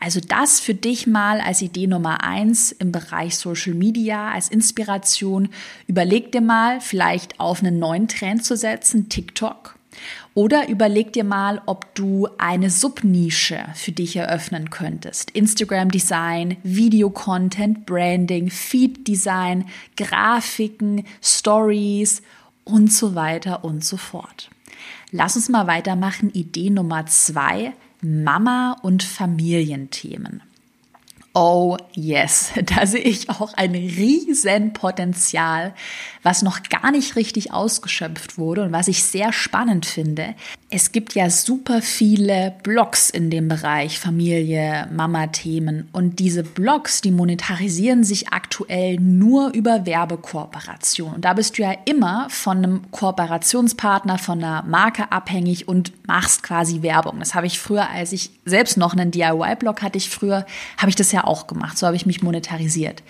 Also 0.00 0.20
das 0.26 0.60
für 0.60 0.74
dich 0.74 1.06
mal 1.06 1.40
als 1.40 1.60
Idee 1.60 1.86
Nummer 1.86 2.24
eins 2.24 2.72
im 2.72 2.90
Bereich 2.90 3.36
Social 3.36 3.74
Media, 3.74 4.30
als 4.30 4.48
Inspiration. 4.48 5.50
Überleg 5.86 6.32
dir 6.32 6.40
mal, 6.40 6.80
vielleicht 6.80 7.38
auf 7.38 7.62
einen 7.62 7.78
neuen 7.78 8.08
Trend 8.08 8.42
zu 8.42 8.56
setzen, 8.56 9.10
TikTok. 9.10 9.76
Oder 10.34 10.68
überleg 10.68 11.12
dir 11.12 11.24
mal, 11.24 11.60
ob 11.66 11.94
du 11.94 12.28
eine 12.38 12.70
Subnische 12.70 13.62
für 13.74 13.92
dich 13.92 14.16
eröffnen 14.16 14.70
könntest. 14.70 15.32
Instagram 15.32 15.90
Design, 15.90 16.56
Video 16.62 17.10
Content, 17.10 17.84
Branding, 17.84 18.48
Feed 18.48 19.06
Design, 19.06 19.66
Grafiken, 19.96 21.04
Stories 21.22 22.22
und 22.64 22.90
so 22.90 23.14
weiter 23.14 23.64
und 23.64 23.84
so 23.84 23.98
fort. 23.98 24.48
Lass 25.10 25.36
uns 25.36 25.48
mal 25.50 25.66
weitermachen. 25.66 26.30
Idee 26.32 26.70
Nummer 26.70 27.04
zwei, 27.06 27.74
Mama- 28.02 28.76
und 28.82 29.02
Familienthemen. 29.02 30.42
Oh 31.32 31.76
yes, 31.92 32.52
da 32.64 32.86
sehe 32.86 33.00
ich 33.00 33.30
auch 33.30 33.54
ein 33.54 33.70
riesen 33.72 34.72
Potenzial, 34.72 35.74
was 36.22 36.42
noch 36.42 36.62
gar 36.64 36.90
nicht 36.90 37.14
richtig 37.14 37.52
ausgeschöpft 37.52 38.36
wurde 38.36 38.64
und 38.64 38.72
was 38.72 38.88
ich 38.88 39.04
sehr 39.04 39.32
spannend 39.32 39.86
finde. 39.86 40.34
Es 40.70 40.92
gibt 40.92 41.14
ja 41.14 41.30
super 41.30 41.82
viele 41.82 42.54
Blogs 42.62 43.10
in 43.10 43.30
dem 43.30 43.48
Bereich 43.48 43.98
Familie, 43.98 44.88
Mama-Themen 44.92 45.88
und 45.92 46.18
diese 46.18 46.42
Blogs, 46.42 47.00
die 47.00 47.10
monetarisieren 47.10 48.04
sich 48.04 48.28
aktuell 48.28 48.98
nur 48.98 49.52
über 49.54 49.86
Werbekooperation. 49.86 51.14
Und 51.14 51.24
da 51.24 51.34
bist 51.34 51.58
du 51.58 51.62
ja 51.62 51.74
immer 51.84 52.28
von 52.28 52.58
einem 52.58 52.90
Kooperationspartner, 52.90 54.18
von 54.18 54.38
einer 54.38 54.62
Marke 54.64 55.10
abhängig 55.12 55.68
und 55.68 55.92
machst 56.06 56.42
quasi 56.42 56.82
Werbung. 56.82 57.20
Das 57.20 57.34
habe 57.34 57.46
ich 57.46 57.58
früher, 57.60 57.88
als 57.88 58.12
ich 58.12 58.30
selbst 58.44 58.76
noch 58.76 58.92
einen 58.92 59.10
DIY-Blog 59.10 59.82
hatte, 59.82 59.96
ich 59.96 60.10
früher, 60.10 60.44
habe 60.76 60.90
ich 60.90 60.96
das 60.96 61.12
ja 61.12 61.19
auch 61.26 61.46
gemacht. 61.46 61.78
So 61.78 61.86
habe 61.86 61.96
ich 61.96 62.06
mich 62.06 62.22
monetarisiert. 62.22 63.02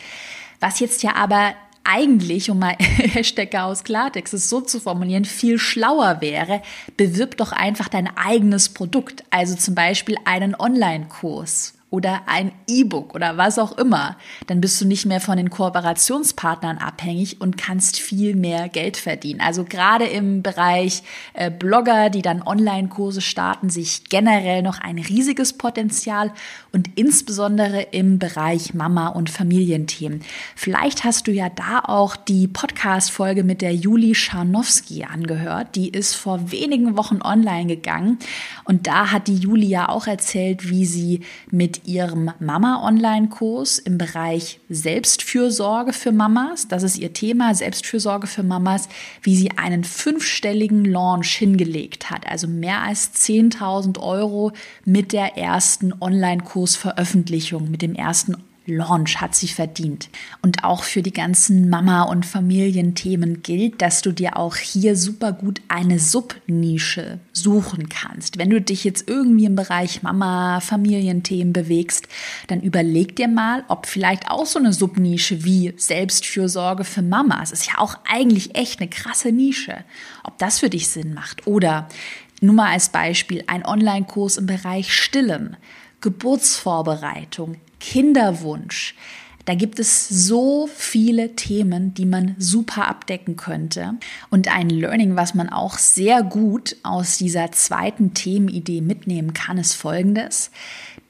Was 0.60 0.80
jetzt 0.80 1.02
ja 1.02 1.14
aber 1.16 1.54
eigentlich, 1.84 2.50
um 2.50 2.58
mal 2.58 2.76
Hashtag 2.78 3.54
aus 3.54 3.84
Klartext 3.84 4.34
es 4.34 4.50
so 4.50 4.60
zu 4.60 4.80
formulieren, 4.80 5.24
viel 5.24 5.58
schlauer 5.58 6.20
wäre, 6.20 6.62
bewirb 6.96 7.36
doch 7.36 7.52
einfach 7.52 7.88
dein 7.88 8.14
eigenes 8.16 8.68
Produkt. 8.68 9.24
Also 9.30 9.56
zum 9.56 9.74
Beispiel 9.74 10.16
einen 10.24 10.54
Online-Kurs 10.54 11.74
oder 11.90 12.22
ein 12.26 12.52
E-Book 12.68 13.14
oder 13.14 13.36
was 13.36 13.58
auch 13.58 13.76
immer, 13.76 14.16
dann 14.46 14.60
bist 14.60 14.80
du 14.80 14.86
nicht 14.86 15.06
mehr 15.06 15.20
von 15.20 15.36
den 15.36 15.50
Kooperationspartnern 15.50 16.78
abhängig 16.78 17.40
und 17.40 17.58
kannst 17.58 17.98
viel 17.98 18.36
mehr 18.36 18.68
Geld 18.68 18.96
verdienen. 18.96 19.40
Also 19.40 19.64
gerade 19.64 20.04
im 20.04 20.42
Bereich 20.42 21.02
äh, 21.34 21.50
Blogger, 21.50 22.08
die 22.08 22.22
dann 22.22 22.42
Online-Kurse 22.42 23.20
starten, 23.20 23.70
sich 23.70 24.04
generell 24.04 24.62
noch 24.62 24.80
ein 24.80 24.98
riesiges 24.98 25.52
Potenzial 25.54 26.32
und 26.72 26.90
insbesondere 26.94 27.82
im 27.82 28.18
Bereich 28.18 28.74
Mama- 28.74 29.08
und 29.08 29.30
Familienthemen. 29.30 30.22
Vielleicht 30.54 31.04
hast 31.04 31.26
du 31.26 31.32
ja 31.32 31.48
da 31.48 31.80
auch 31.80 32.16
die 32.16 32.48
Podcast-Folge 32.48 33.44
mit 33.44 33.62
der 33.62 33.74
Juli 33.74 34.14
Scharnowski 34.14 35.04
angehört. 35.04 35.74
Die 35.74 35.88
ist 35.88 36.14
vor 36.14 36.52
wenigen 36.52 36.96
Wochen 36.96 37.20
online 37.22 37.66
gegangen 37.66 38.18
und 38.64 38.86
da 38.86 39.10
hat 39.10 39.28
die 39.28 39.36
Juli 39.36 39.66
ja 39.66 39.88
auch 39.88 40.06
erzählt, 40.06 40.68
wie 40.68 40.86
sie 40.86 41.20
mit 41.50 41.86
ihrem 41.86 42.30
Mama-Online-Kurs 42.38 43.78
im 43.78 43.98
Bereich 43.98 44.60
Selbstfürsorge 44.68 45.92
für 45.92 46.12
Mamas. 46.12 46.68
Das 46.68 46.82
ist 46.82 46.98
ihr 46.98 47.12
Thema, 47.12 47.54
Selbstfürsorge 47.54 48.26
für 48.26 48.42
Mamas, 48.42 48.88
wie 49.22 49.36
sie 49.36 49.50
einen 49.56 49.84
fünfstelligen 49.84 50.84
Launch 50.84 51.34
hingelegt 51.36 52.10
hat, 52.10 52.26
also 52.26 52.46
mehr 52.46 52.82
als 52.82 53.12
10.000 53.14 53.98
Euro 54.00 54.52
mit 54.84 55.12
der 55.12 55.36
ersten 55.36 55.92
Online-Kursveröffentlichung, 56.60 57.70
mit 57.70 57.82
dem 57.82 57.94
ersten 57.94 58.36
Launch 58.66 59.20
hat 59.20 59.34
sie 59.34 59.48
verdient. 59.48 60.10
Und 60.42 60.64
auch 60.64 60.84
für 60.84 61.02
die 61.02 61.12
ganzen 61.12 61.70
Mama- 61.70 62.02
und 62.02 62.26
Familienthemen 62.26 63.42
gilt, 63.42 63.80
dass 63.82 64.02
du 64.02 64.12
dir 64.12 64.36
auch 64.36 64.56
hier 64.56 64.96
super 64.96 65.32
gut 65.32 65.60
eine 65.68 65.98
Subnische 65.98 67.18
suchen 67.32 67.88
kannst. 67.88 68.38
Wenn 68.38 68.50
du 68.50 68.60
dich 68.60 68.84
jetzt 68.84 69.08
irgendwie 69.08 69.46
im 69.46 69.56
Bereich 69.56 70.02
Mama, 70.02 70.60
Familienthemen 70.60 71.52
bewegst, 71.52 72.06
dann 72.48 72.60
überleg 72.60 73.16
dir 73.16 73.28
mal, 73.28 73.64
ob 73.68 73.86
vielleicht 73.86 74.30
auch 74.30 74.46
so 74.46 74.58
eine 74.58 74.74
Subnische 74.74 75.42
wie 75.42 75.72
Selbstfürsorge 75.76 76.84
für 76.84 77.02
Mamas, 77.02 77.50
ist 77.50 77.66
ja 77.66 77.78
auch 77.78 77.96
eigentlich 78.08 78.54
echt 78.54 78.78
eine 78.78 78.90
krasse 78.90 79.32
Nische, 79.32 79.78
ob 80.22 80.38
das 80.38 80.60
für 80.60 80.70
dich 80.70 80.88
Sinn 80.88 81.14
macht. 81.14 81.46
Oder 81.46 81.88
nur 82.42 82.54
mal 82.54 82.72
als 82.72 82.90
Beispiel 82.90 83.42
ein 83.48 83.66
Online-Kurs 83.66 84.38
im 84.38 84.46
Bereich 84.46 84.94
Stillen. 84.94 85.56
Geburtsvorbereitung, 86.00 87.56
Kinderwunsch. 87.78 88.94
Da 89.46 89.54
gibt 89.54 89.78
es 89.80 90.08
so 90.08 90.68
viele 90.72 91.34
Themen, 91.34 91.94
die 91.94 92.04
man 92.04 92.36
super 92.38 92.86
abdecken 92.86 93.36
könnte. 93.36 93.94
Und 94.30 94.54
ein 94.54 94.70
Learning, 94.70 95.16
was 95.16 95.34
man 95.34 95.48
auch 95.48 95.78
sehr 95.78 96.22
gut 96.22 96.76
aus 96.82 97.16
dieser 97.16 97.50
zweiten 97.52 98.14
Themenidee 98.14 98.80
mitnehmen 98.80 99.32
kann, 99.32 99.58
ist 99.58 99.74
folgendes. 99.74 100.50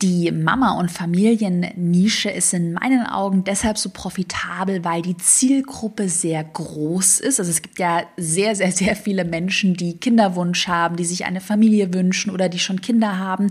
Die 0.03 0.33
Mama- 0.33 0.79
und 0.79 0.91
Familiennische 0.91 2.31
ist 2.31 2.55
in 2.55 2.73
meinen 2.73 3.07
Augen 3.07 3.45
deshalb 3.45 3.77
so 3.77 3.91
profitabel, 3.91 4.83
weil 4.83 5.03
die 5.03 5.19
Zielgruppe 5.19 6.09
sehr 6.09 6.43
groß 6.43 7.21
ist. 7.21 7.39
Also 7.39 7.51
es 7.51 7.61
gibt 7.61 7.79
ja 7.79 8.05
sehr, 8.17 8.57
sehr, 8.57 8.73
sehr 8.73 8.97
viele 8.97 9.27
Menschen, 9.27 9.75
die 9.75 9.99
Kinderwunsch 9.99 10.69
haben, 10.69 10.97
die 10.97 11.05
sich 11.05 11.27
eine 11.27 11.43
Familie 11.43 11.93
wünschen 11.93 12.31
oder 12.31 12.49
die 12.49 12.59
schon 12.59 12.81
Kinder 12.81 13.19
haben. 13.19 13.51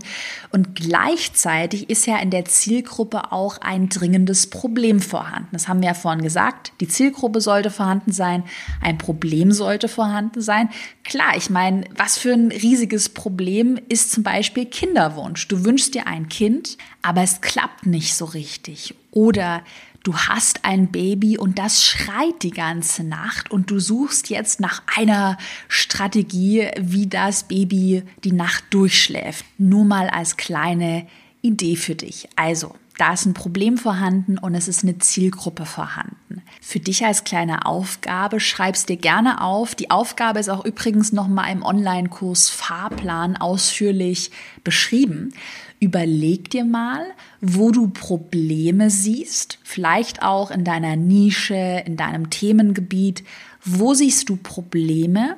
Und 0.50 0.74
gleichzeitig 0.74 1.88
ist 1.88 2.08
ja 2.08 2.18
in 2.18 2.32
der 2.32 2.46
Zielgruppe 2.46 3.32
auch 3.32 3.60
ein 3.62 3.90
dringendes 3.90 4.50
Problem 4.50 5.02
vorhanden. 5.02 5.50
Das 5.52 5.68
haben 5.68 5.82
wir 5.82 5.90
ja 5.90 5.94
vorhin 5.94 6.24
gesagt. 6.24 6.74
Die 6.82 6.88
Zielgruppe 6.88 7.42
sollte 7.42 7.70
vorhanden 7.70 8.12
sein, 8.12 8.44
ein 8.82 8.98
Problem 8.98 9.52
sollte 9.52 9.88
vorhanden 9.88 10.42
sein. 10.42 10.70
Klar, 11.10 11.36
ich 11.36 11.50
meine, 11.50 11.86
was 11.96 12.18
für 12.18 12.32
ein 12.32 12.52
riesiges 12.52 13.10
Problem 13.10 13.80
ist 13.90 14.12
zum 14.12 14.24
Beispiel 14.24 14.66
Kinderwunsch. 14.66 15.48
Du 15.48 15.66
wünschst 15.66 15.96
dir 15.96 16.08
ein 16.08 16.30
Kind 16.30 16.78
aber 17.02 17.22
es 17.22 17.42
klappt 17.42 17.86
nicht 17.86 18.14
so 18.16 18.26
richtig. 18.26 18.96
Oder 19.12 19.64
du 20.04 20.16
hast 20.16 20.66
ein 20.66 20.92
Baby 20.92 21.38
und 21.38 21.60
das 21.60 21.84
schreit 21.84 22.44
die 22.44 22.52
ganze 22.52 23.04
Nacht 23.04 23.52
und 23.52 23.72
du 23.72 23.80
suchst 23.80 24.30
jetzt 24.30 24.60
nach 24.60 24.84
einer 24.96 25.38
Strategie, 25.68 26.70
wie 26.78 27.08
das 27.08 27.44
Baby 27.48 28.04
die 28.24 28.34
Nacht 28.34 28.66
durchschläft. 28.70 29.46
Nur 29.58 29.86
mal 29.86 30.10
als 30.10 30.38
kleine 30.38 31.08
Idee 31.42 31.76
für 31.76 31.96
dich. 31.96 32.28
Also, 32.36 32.76
da 33.00 33.14
ist 33.14 33.26
ein 33.26 33.34
Problem 33.34 33.78
vorhanden 33.78 34.38
und 34.38 34.56
es 34.56 34.68
ist 34.68 34.84
eine 34.84 34.98
Zielgruppe 34.98 35.66
vorhanden. 35.66 36.44
Für 36.60 36.82
dich 36.82 37.06
als 37.06 37.24
kleine 37.24 37.66
Aufgabe 37.66 38.42
schreibst 38.42 38.90
dir 38.90 38.98
gerne 38.98 39.42
auf. 39.42 39.74
Die 39.74 39.90
Aufgabe 39.90 40.40
ist 40.40 40.50
auch 40.50 40.66
übrigens 40.66 41.14
noch 41.14 41.30
mal 41.30 41.50
im 41.50 41.64
Online-Kurs 41.64 42.50
Fahrplan 42.50 43.38
ausführlich 43.38 44.32
beschrieben. 44.66 45.34
Überleg 45.80 46.50
dir 46.50 46.66
mal, 46.66 47.06
wo 47.40 47.72
du 47.72 47.88
Probleme 47.88 48.90
siehst, 48.90 49.60
vielleicht 49.64 50.22
auch 50.22 50.52
in 50.52 50.66
deiner 50.66 50.98
Nische, 50.98 51.84
in 51.86 51.96
deinem 51.96 52.30
Themengebiet. 52.30 53.24
Wo 53.64 53.94
siehst 53.94 54.28
du 54.28 54.36
Probleme 54.36 55.38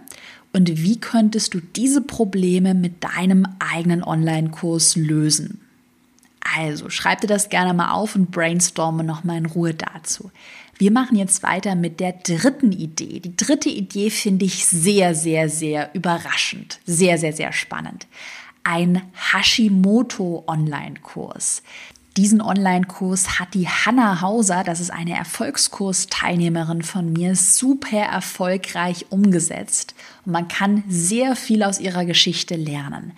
und 0.52 0.84
wie 0.84 1.00
könntest 1.00 1.54
du 1.54 1.60
diese 1.76 2.02
Probleme 2.02 2.74
mit 2.74 3.04
deinem 3.04 3.46
eigenen 3.60 4.04
Online-Kurs 4.04 4.96
lösen? 4.96 5.62
Also 6.56 6.90
schreib 6.90 7.22
dir 7.22 7.28
das 7.28 7.50
gerne 7.50 7.74
mal 7.74 7.92
auf 7.92 8.16
und 8.16 8.32
brainstorme 8.32 9.04
nochmal 9.04 9.38
in 9.38 9.46
Ruhe 9.46 9.74
dazu. 9.74 10.32
Wir 10.78 10.92
machen 10.92 11.16
jetzt 11.16 11.44
weiter 11.44 11.76
mit 11.76 12.00
der 12.00 12.14
dritten 12.14 12.72
Idee. 12.72 13.20
Die 13.20 13.36
dritte 13.36 13.70
Idee 13.70 14.10
finde 14.10 14.46
ich 14.46 14.66
sehr, 14.66 15.14
sehr, 15.14 15.48
sehr 15.48 15.94
überraschend. 15.94 16.80
Sehr, 16.86 17.18
sehr, 17.18 17.34
sehr 17.34 17.54
spannend 17.54 18.08
ein 18.64 19.02
Hashimoto-Online-Kurs. 19.34 21.64
Diesen 22.18 22.42
Online-Kurs 22.42 23.40
hat 23.40 23.54
die 23.54 23.70
Hanna 23.70 24.20
Hauser, 24.22 24.66
das 24.66 24.82
ist 24.82 24.92
eine 24.92 25.16
Erfolgskursteilnehmerin 25.16 26.82
von 26.82 27.14
mir, 27.14 27.38
super 27.38 27.98
erfolgreich 27.98 29.06
umgesetzt. 29.10 29.96
Und 30.26 30.34
man 30.34 30.50
kann 30.50 30.84
sehr 30.90 31.38
viel 31.38 31.64
aus 31.64 31.80
ihrer 31.80 32.04
Geschichte 32.04 32.56
lernen. 32.56 33.14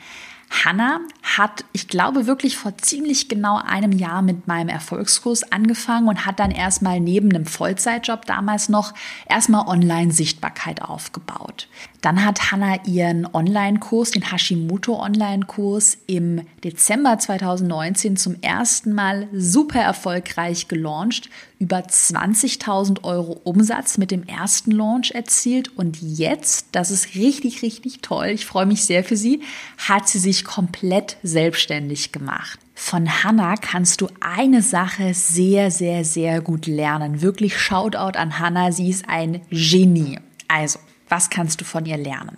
Hanna 0.54 1.00
hat, 1.24 1.66
ich 1.74 1.88
glaube, 1.88 2.28
wirklich 2.28 2.58
vor 2.58 2.78
ziemlich 2.78 3.28
genau 3.28 3.58
einem 3.58 3.92
Jahr 3.92 4.22
mit 4.22 4.48
meinem 4.48 4.70
Erfolgskurs 4.70 5.52
angefangen 5.52 6.08
und 6.08 6.26
hat 6.26 6.40
dann 6.40 6.52
erstmal 6.52 7.00
neben 7.00 7.30
einem 7.30 7.46
Vollzeitjob 7.46 8.26
damals 8.26 8.70
noch 8.70 8.94
erstmal 9.28 9.68
Online-Sichtbarkeit 9.68 10.82
aufgebaut. 10.82 11.68
Dann 12.04 12.26
hat 12.26 12.52
Hanna 12.52 12.84
ihren 12.86 13.26
Online-Kurs, 13.34 14.12
den 14.12 14.30
Hashimoto 14.30 15.02
Online-Kurs 15.02 15.98
im 16.06 16.42
Dezember 16.62 17.18
2019 17.18 18.18
zum 18.18 18.36
ersten 18.42 18.92
Mal 18.92 19.30
super 19.32 19.80
erfolgreich 19.80 20.68
gelauncht, 20.68 21.30
über 21.60 21.78
20.000 21.78 23.06
Euro 23.06 23.40
Umsatz 23.46 23.98
mit 23.98 24.12
dem 24.12 24.24
ersten 24.24 24.72
Launch 24.72 25.12
erzielt 25.12 25.78
und 25.78 26.02
jetzt, 26.02 26.68
das 26.74 26.92
ist 26.92 27.16
richtig, 27.16 27.62
richtig 27.62 28.02
toll, 28.02 28.28
ich 28.28 28.46
freue 28.46 28.66
mich 28.66 28.84
sehr 28.84 29.06
für 29.06 29.16
sie, 29.16 29.42
hat 29.78 30.10
sie 30.10 30.20
sich 30.20 30.44
komplett 30.44 31.16
selbstständig 31.24 32.12
gemacht. 32.12 32.60
Von 32.76 33.24
Hannah 33.24 33.56
kannst 33.56 34.02
du 34.02 34.10
eine 34.20 34.62
Sache 34.62 35.14
sehr, 35.14 35.72
sehr, 35.72 36.04
sehr 36.04 36.42
gut 36.42 36.68
lernen. 36.68 37.22
Wirklich 37.22 37.58
Shoutout 37.58 38.18
an 38.18 38.40
Hannah, 38.40 38.74
sie 38.74 38.90
ist 38.90 39.08
ein 39.08 39.40
Genie. 39.52 40.20
Also, 40.50 40.80
was 41.14 41.30
kannst 41.30 41.62
du 41.62 41.66
von 41.66 41.86
ihr 41.86 41.98
lernen? 41.98 42.38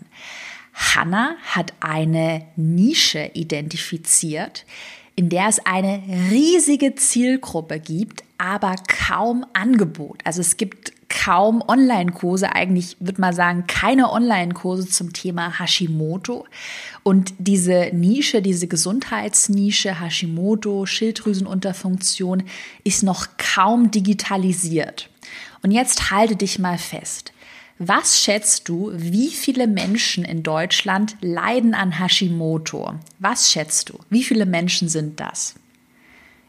Hannah 0.74 1.38
hat 1.46 1.72
eine 1.80 2.46
Nische 2.58 3.32
identifiziert, 3.34 4.66
in 5.16 5.30
der 5.30 5.48
es 5.48 5.66
eine 5.66 6.04
riesige 6.30 6.94
Zielgruppe 6.96 7.80
gibt, 7.80 8.26
aber 8.38 8.76
kaum 8.90 9.46
Angebot. 9.54 10.20
Also 10.26 10.42
es 10.42 10.58
gibt 10.58 10.92
kaum 11.08 11.64
Online-Kurse, 11.66 12.52
eigentlich 12.54 12.98
würde 13.00 13.22
man 13.22 13.34
sagen, 13.34 13.64
keine 13.66 14.12
Online-Kurse 14.12 14.90
zum 14.90 15.14
Thema 15.14 15.58
Hashimoto. 15.58 16.46
Und 17.04 17.34
diese 17.38 17.92
Nische, 17.94 18.42
diese 18.42 18.68
Gesundheitsnische 18.68 20.02
Hashimoto, 20.02 20.86
Schilddrüsenunterfunktion, 20.86 22.44
ist 22.84 23.04
noch 23.04 23.28
kaum 23.38 23.90
digitalisiert. 23.90 25.10
Und 25.64 25.72
jetzt 25.72 26.12
halte 26.12 26.36
dich 26.36 26.60
mal 26.60 26.78
fest. 26.78 27.32
Was 27.78 28.22
schätzt 28.22 28.70
du, 28.70 28.92
wie 28.94 29.30
viele 29.30 29.68
Menschen 29.68 30.24
in 30.24 30.44
Deutschland 30.44 31.18
leiden 31.20 31.74
an 31.74 32.00
Hashimoto? 32.00 32.94
Was 33.20 33.52
schätzt 33.52 33.90
du? 33.90 34.00
Wie 34.10 34.24
viele 34.24 34.46
Menschen 34.46 34.88
sind 34.88 35.20
das? 35.20 35.56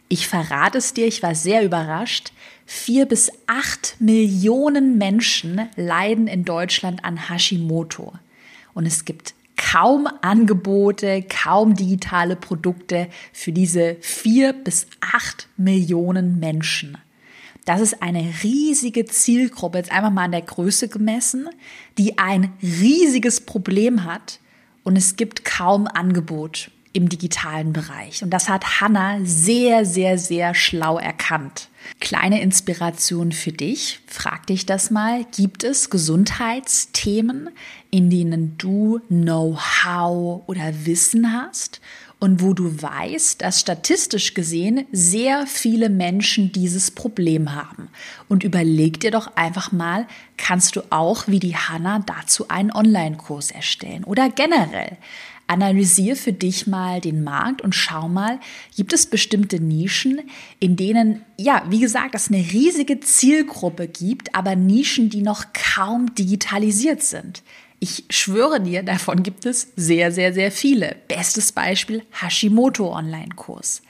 Ich 0.08 0.28
verrate 0.28 0.78
es 0.78 0.94
dir, 0.94 1.06
ich 1.06 1.24
war 1.24 1.34
sehr 1.34 1.64
überrascht. 1.64 2.32
Vier 2.64 3.06
bis 3.06 3.32
acht 3.48 3.96
Millionen 3.98 4.98
Menschen 4.98 5.68
leiden 5.74 6.28
in 6.28 6.44
Deutschland 6.44 7.04
an 7.04 7.28
Hashimoto. 7.28 8.12
Und 8.72 8.86
es 8.86 9.04
gibt 9.04 9.34
kaum 9.56 10.08
Angebote, 10.20 11.22
kaum 11.22 11.74
digitale 11.74 12.36
Produkte 12.36 13.08
für 13.32 13.50
diese 13.50 13.96
vier 14.00 14.52
bis 14.52 14.86
acht 15.00 15.48
Millionen 15.56 16.38
Menschen. 16.38 16.98
Das 17.66 17.80
ist 17.80 18.00
eine 18.00 18.32
riesige 18.44 19.04
Zielgruppe, 19.04 19.78
jetzt 19.78 19.92
einfach 19.92 20.12
mal 20.12 20.24
an 20.24 20.30
der 20.30 20.42
Größe 20.42 20.88
gemessen, 20.88 21.48
die 21.98 22.16
ein 22.16 22.52
riesiges 22.62 23.40
Problem 23.40 24.04
hat 24.04 24.38
und 24.84 24.96
es 24.96 25.16
gibt 25.16 25.44
kaum 25.44 25.88
Angebot 25.88 26.70
im 26.92 27.08
digitalen 27.08 27.72
Bereich. 27.72 28.22
Und 28.22 28.30
das 28.30 28.48
hat 28.48 28.80
Hannah 28.80 29.18
sehr, 29.24 29.84
sehr, 29.84 30.16
sehr 30.16 30.54
schlau 30.54 30.96
erkannt. 30.96 31.68
Kleine 32.00 32.40
Inspiration 32.40 33.32
für 33.32 33.52
dich. 33.52 34.00
Frag 34.06 34.46
dich 34.46 34.64
das 34.64 34.90
mal. 34.90 35.26
Gibt 35.36 35.64
es 35.64 35.90
Gesundheitsthemen, 35.90 37.50
in 37.90 38.10
denen 38.10 38.56
du 38.58 39.00
Know-how 39.08 40.42
oder 40.46 40.86
Wissen 40.86 41.32
hast 41.32 41.80
und 42.18 42.40
wo 42.40 42.54
du 42.54 42.82
weißt, 42.82 43.42
dass 43.42 43.60
statistisch 43.60 44.34
gesehen 44.34 44.86
sehr 44.90 45.46
viele 45.46 45.90
Menschen 45.90 46.50
dieses 46.50 46.90
Problem 46.90 47.54
haben. 47.54 47.88
Und 48.28 48.42
überleg 48.42 49.00
dir 49.00 49.10
doch 49.10 49.36
einfach 49.36 49.70
mal, 49.70 50.06
kannst 50.36 50.76
du 50.76 50.82
auch 50.90 51.28
wie 51.28 51.40
die 51.40 51.56
Hanna 51.56 52.02
dazu 52.06 52.48
einen 52.48 52.72
Online-Kurs 52.72 53.50
erstellen 53.50 54.04
oder 54.04 54.30
generell. 54.30 54.96
Analysier 55.48 56.16
für 56.16 56.32
dich 56.32 56.66
mal 56.66 57.00
den 57.00 57.22
Markt 57.22 57.62
und 57.62 57.74
schau 57.74 58.08
mal, 58.08 58.40
gibt 58.76 58.92
es 58.92 59.06
bestimmte 59.06 59.60
Nischen, 59.60 60.22
in 60.58 60.74
denen, 60.76 61.22
ja, 61.38 61.64
wie 61.68 61.78
gesagt, 61.78 62.14
es 62.16 62.28
eine 62.28 62.38
riesige 62.38 62.98
Zielgruppe 62.98 63.86
gibt, 63.86 64.34
aber 64.34 64.56
Nischen, 64.56 65.08
die 65.08 65.22
noch 65.22 65.44
kaum 65.52 66.14
digitalisiert 66.14 67.02
sind. 67.02 67.42
Ich 67.78 68.04
schwöre 68.10 68.60
dir, 68.60 68.82
davon 68.82 69.22
gibt 69.22 69.44
es 69.46 69.72
sehr, 69.76 70.10
sehr, 70.10 70.32
sehr 70.32 70.50
viele. 70.50 70.96
Bestes 71.08 71.52
Beispiel 71.52 72.02
Hashimoto 72.10 72.94
Online-Kurs. 72.94 73.82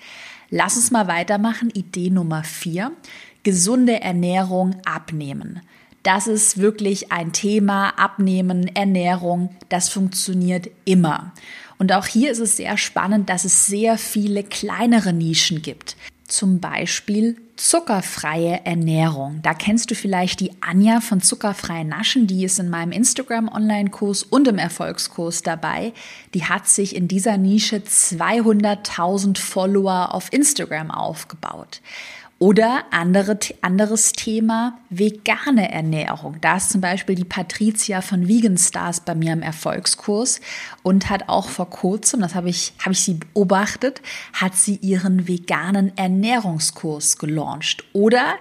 Lass 0.51 0.77
uns 0.77 0.91
mal 0.91 1.09
weitermachen. 1.09 1.71
Idee 1.71 2.11
Nummer 2.11 2.45
vier. 2.45 2.93
Gesunde 3.43 4.01
Ernährung 4.01 4.77
abnehmen. 4.85 5.61
Das 6.03 6.27
ist 6.27 6.59
wirklich 6.59 7.13
ein 7.13 7.33
Thema. 7.33 7.91
Abnehmen, 7.99 8.75
Ernährung, 8.75 9.51
das 9.69 9.89
funktioniert 9.89 10.69
immer. 10.85 11.33
Und 11.79 11.93
auch 11.93 12.07
hier 12.07 12.31
ist 12.31 12.39
es 12.39 12.57
sehr 12.57 12.79
spannend, 12.79 13.29
dass 13.29 13.45
es 13.45 13.67
sehr 13.67 13.99
viele 13.99 14.43
kleinere 14.45 15.13
Nischen 15.13 15.63
gibt. 15.63 15.97
Zum 16.27 16.61
Beispiel 16.61 17.37
zuckerfreie 17.57 18.65
Ernährung. 18.65 19.41
Da 19.43 19.55
kennst 19.55 19.91
du 19.91 19.95
vielleicht 19.95 20.41
die 20.41 20.53
Anja 20.61 21.01
von 21.01 21.21
Zuckerfreien 21.21 21.89
Naschen, 21.89 22.27
die 22.27 22.45
ist 22.45 22.59
in 22.59 22.71
meinem 22.71 22.93
Instagram-Online-Kurs 22.93 24.23
und 24.23 24.47
im 24.49 24.59
Erfolgskurs 24.59 25.43
dabei. 25.43 25.93
Die 26.35 26.45
hat 26.45 26.69
sich 26.69 26.95
in 26.95 27.09
dieser 27.09 27.39
Nische 27.39 27.77
200.000 27.77 29.39
Follower 29.39 30.15
auf 30.15 30.33
Instagram 30.33 30.91
aufgebaut. 30.91 31.81
Oder 32.39 32.85
andere, 32.91 33.39
anderes 33.63 34.13
Thema, 34.13 34.79
vegane 34.91 35.73
Ernährung. 35.73 36.37
Da 36.43 36.59
ist 36.59 36.69
zum 36.69 36.83
Beispiel 36.83 37.15
die 37.15 37.25
Patricia 37.25 38.03
von 38.03 38.29
Vegan 38.29 38.59
Stars 38.59 39.01
bei 39.01 39.15
mir 39.15 39.33
im 39.33 39.41
Erfolgskurs 39.41 40.43
und 40.83 41.09
hat 41.09 41.31
auch 41.31 41.49
vor 41.49 41.71
kurzem, 41.71 42.21
das 42.21 42.35
habe 42.35 42.51
ich, 42.51 42.75
habe 42.81 42.93
ich 42.93 43.01
sie 43.01 43.15
beobachtet, 43.15 44.03
hat 44.35 44.55
sie 44.55 44.77
ihren 44.77 45.27
veganen 45.27 45.97
Ernährungskurs 45.97 47.17
gelauncht. 47.17 47.85
Oder 47.95 48.35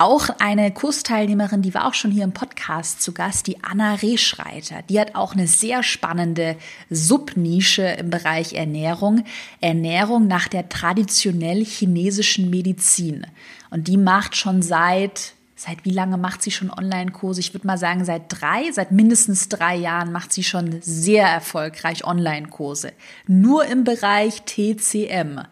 auch 0.00 0.30
eine 0.38 0.72
Kursteilnehmerin, 0.72 1.60
die 1.60 1.74
war 1.74 1.86
auch 1.86 1.92
schon 1.92 2.10
hier 2.10 2.24
im 2.24 2.32
Podcast 2.32 3.02
zu 3.02 3.12
Gast, 3.12 3.46
die 3.46 3.62
Anna 3.62 3.94
Rehschreiter. 3.94 4.82
Die 4.88 4.98
hat 4.98 5.14
auch 5.14 5.34
eine 5.34 5.46
sehr 5.46 5.82
spannende 5.82 6.56
Subnische 6.88 7.82
im 7.82 8.08
Bereich 8.08 8.54
Ernährung. 8.54 9.24
Ernährung 9.60 10.26
nach 10.26 10.48
der 10.48 10.70
traditionell 10.70 11.64
chinesischen 11.64 12.48
Medizin. 12.48 13.26
Und 13.70 13.88
die 13.88 13.98
macht 13.98 14.36
schon 14.36 14.62
seit 14.62 15.34
Seit 15.62 15.84
wie 15.84 15.90
lange 15.90 16.16
macht 16.16 16.40
sie 16.40 16.52
schon 16.52 16.70
Online-Kurse? 16.70 17.40
Ich 17.40 17.52
würde 17.52 17.66
mal 17.66 17.76
sagen, 17.76 18.06
seit 18.06 18.22
drei, 18.28 18.72
seit 18.72 18.92
mindestens 18.92 19.50
drei 19.50 19.76
Jahren 19.76 20.10
macht 20.10 20.32
sie 20.32 20.42
schon 20.42 20.80
sehr 20.80 21.26
erfolgreich 21.26 22.02
Online-Kurse. 22.06 22.94
Nur 23.26 23.66
im 23.66 23.84
Bereich 23.84 24.40
TCM. 24.46 25.42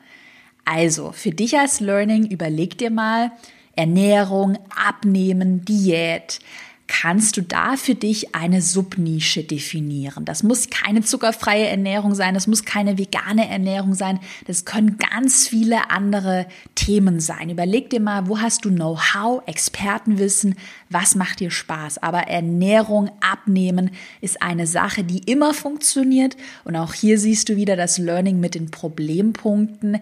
Also, 0.65 1.13
für 1.13 1.33
dich 1.33 1.59
als 1.59 1.81
Learning, 1.81 2.25
überleg 2.25 2.79
dir 2.79 2.91
mal, 2.91 3.33
Ernährung, 3.79 4.59
Abnehmen, 4.75 5.65
Diät, 5.65 6.41
kannst 6.89 7.37
du 7.37 7.43
da 7.43 7.77
für 7.77 7.95
dich 7.95 8.35
eine 8.35 8.63
Subnische 8.63 9.45
definieren. 9.45 10.25
Das 10.25 10.43
muss 10.43 10.71
keine 10.71 11.03
zuckerfreie 11.03 11.67
Ernährung 11.67 12.15
sein, 12.15 12.35
das 12.35 12.47
muss 12.47 12.65
keine 12.65 12.99
vegane 12.99 13.49
Ernährung 13.49 13.95
sein, 13.95 14.19
das 14.47 14.65
können 14.65 14.97
ganz 14.97 15.47
viele 15.47 15.91
andere 15.91 16.47
Themen 16.75 17.21
sein. 17.21 17.51
Überleg 17.51 17.91
dir 17.91 18.01
mal, 18.01 18.27
wo 18.27 18.41
hast 18.41 18.65
du 18.65 18.71
Know-how, 18.71 19.43
Expertenwissen, 19.47 20.57
was 20.89 21.15
macht 21.15 21.41
dir 21.41 21.51
Spaß? 21.51 21.99
Aber 21.99 22.23
Ernährung, 22.23 23.11
Abnehmen 23.21 23.91
ist 24.23 24.43
eine 24.43 24.67
Sache, 24.67 25.05
die 25.05 25.31
immer 25.31 25.53
funktioniert 25.53 26.37
und 26.65 26.75
auch 26.75 26.95
hier 26.95 27.19
siehst 27.19 27.51
du 27.51 27.57
wieder 27.57 27.77
das 27.77 27.99
Learning 27.99 28.41
mit 28.41 28.55
den 28.55 28.71
Problempunkten. 28.71 29.99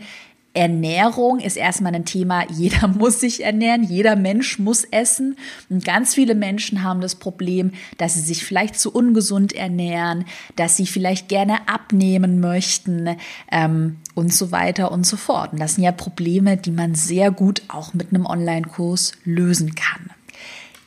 Ernährung 0.56 1.38
ist 1.38 1.58
erstmal 1.58 1.94
ein 1.94 2.06
Thema, 2.06 2.50
jeder 2.50 2.88
muss 2.98 3.20
sich 3.20 3.44
ernähren, 3.44 3.82
jeder 3.82 4.16
Mensch 4.16 4.58
muss 4.58 4.84
essen. 4.84 5.36
Und 5.68 5.84
ganz 5.84 6.14
viele 6.14 6.34
Menschen 6.34 6.82
haben 6.82 7.02
das 7.02 7.14
Problem, 7.14 7.72
dass 7.98 8.14
sie 8.14 8.20
sich 8.20 8.44
vielleicht 8.44 8.78
zu 8.78 8.90
ungesund 8.90 9.52
ernähren, 9.52 10.24
dass 10.56 10.76
sie 10.76 10.86
vielleicht 10.86 11.28
gerne 11.28 11.68
abnehmen 11.68 12.40
möchten 12.40 13.16
ähm, 13.52 13.96
und 14.14 14.32
so 14.32 14.50
weiter 14.50 14.90
und 14.92 15.06
so 15.06 15.18
fort. 15.18 15.52
Und 15.52 15.60
das 15.60 15.74
sind 15.74 15.84
ja 15.84 15.92
Probleme, 15.92 16.56
die 16.56 16.72
man 16.72 16.94
sehr 16.94 17.30
gut 17.30 17.62
auch 17.68 17.92
mit 17.92 18.08
einem 18.08 18.24
Online-Kurs 18.24 19.12
lösen 19.24 19.74
kann. 19.74 20.10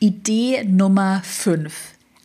Idee 0.00 0.64
Nummer 0.64 1.22
5. 1.24 1.72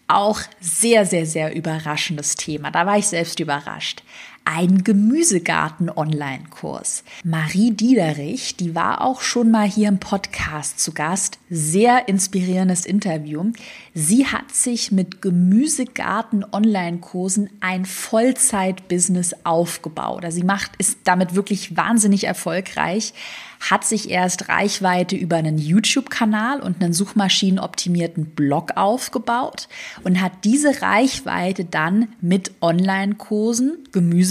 Auch 0.08 0.40
sehr, 0.60 1.06
sehr, 1.06 1.26
sehr 1.28 1.56
überraschendes 1.56 2.36
Thema. 2.36 2.72
Da 2.72 2.86
war 2.88 2.98
ich 2.98 3.08
selbst 3.08 3.40
überrascht 3.40 4.04
ein 4.46 4.84
Gemüsegarten-Online-Kurs. 4.84 7.04
Marie 7.24 7.72
Diederich, 7.72 8.56
die 8.56 8.76
war 8.76 9.02
auch 9.02 9.22
schon 9.22 9.50
mal 9.52 9.68
hier 9.68 9.90
im 9.90 10.00
Podcast 10.00 10.80
zu 10.80 10.94
Gast. 10.94 11.40
Sehr 11.50 12.08
inspirierendes 12.08 12.86
Interview. 12.86 13.52
Sie 13.94 14.28
hat 14.28 14.52
sich 14.52 14.92
mit 14.92 15.22
Gemüsegarten-Online-Kursen 15.22 17.50
ein 17.60 17.84
Vollzeit-Business 17.86 19.36
aufgebaut. 19.44 20.24
Also 20.24 20.38
sie 20.38 20.46
macht, 20.46 20.72
ist 20.78 21.00
damit 21.04 21.36
wirklich 21.36 21.76
wahnsinnig 21.76 22.24
erfolgreich 22.26 23.14
hat 23.60 23.84
sich 23.84 24.10
erst 24.10 24.50
Reichweite 24.50 25.16
über 25.16 25.38
einen 25.38 25.58
YouTube-Kanal 25.58 26.62
und 26.62 26.82
einen 26.82 26.94
suchmaschinenoptimierten 26.94 28.28
Blog 28.28 28.72
aufgebaut 28.76 29.68
und 30.04 30.22
hat 30.22 30.32
diese 30.44 30.82
Reichweite 30.82 31.66
dann 31.66 32.10
mit 32.22 32.52
Online-Kursen, 32.62 33.78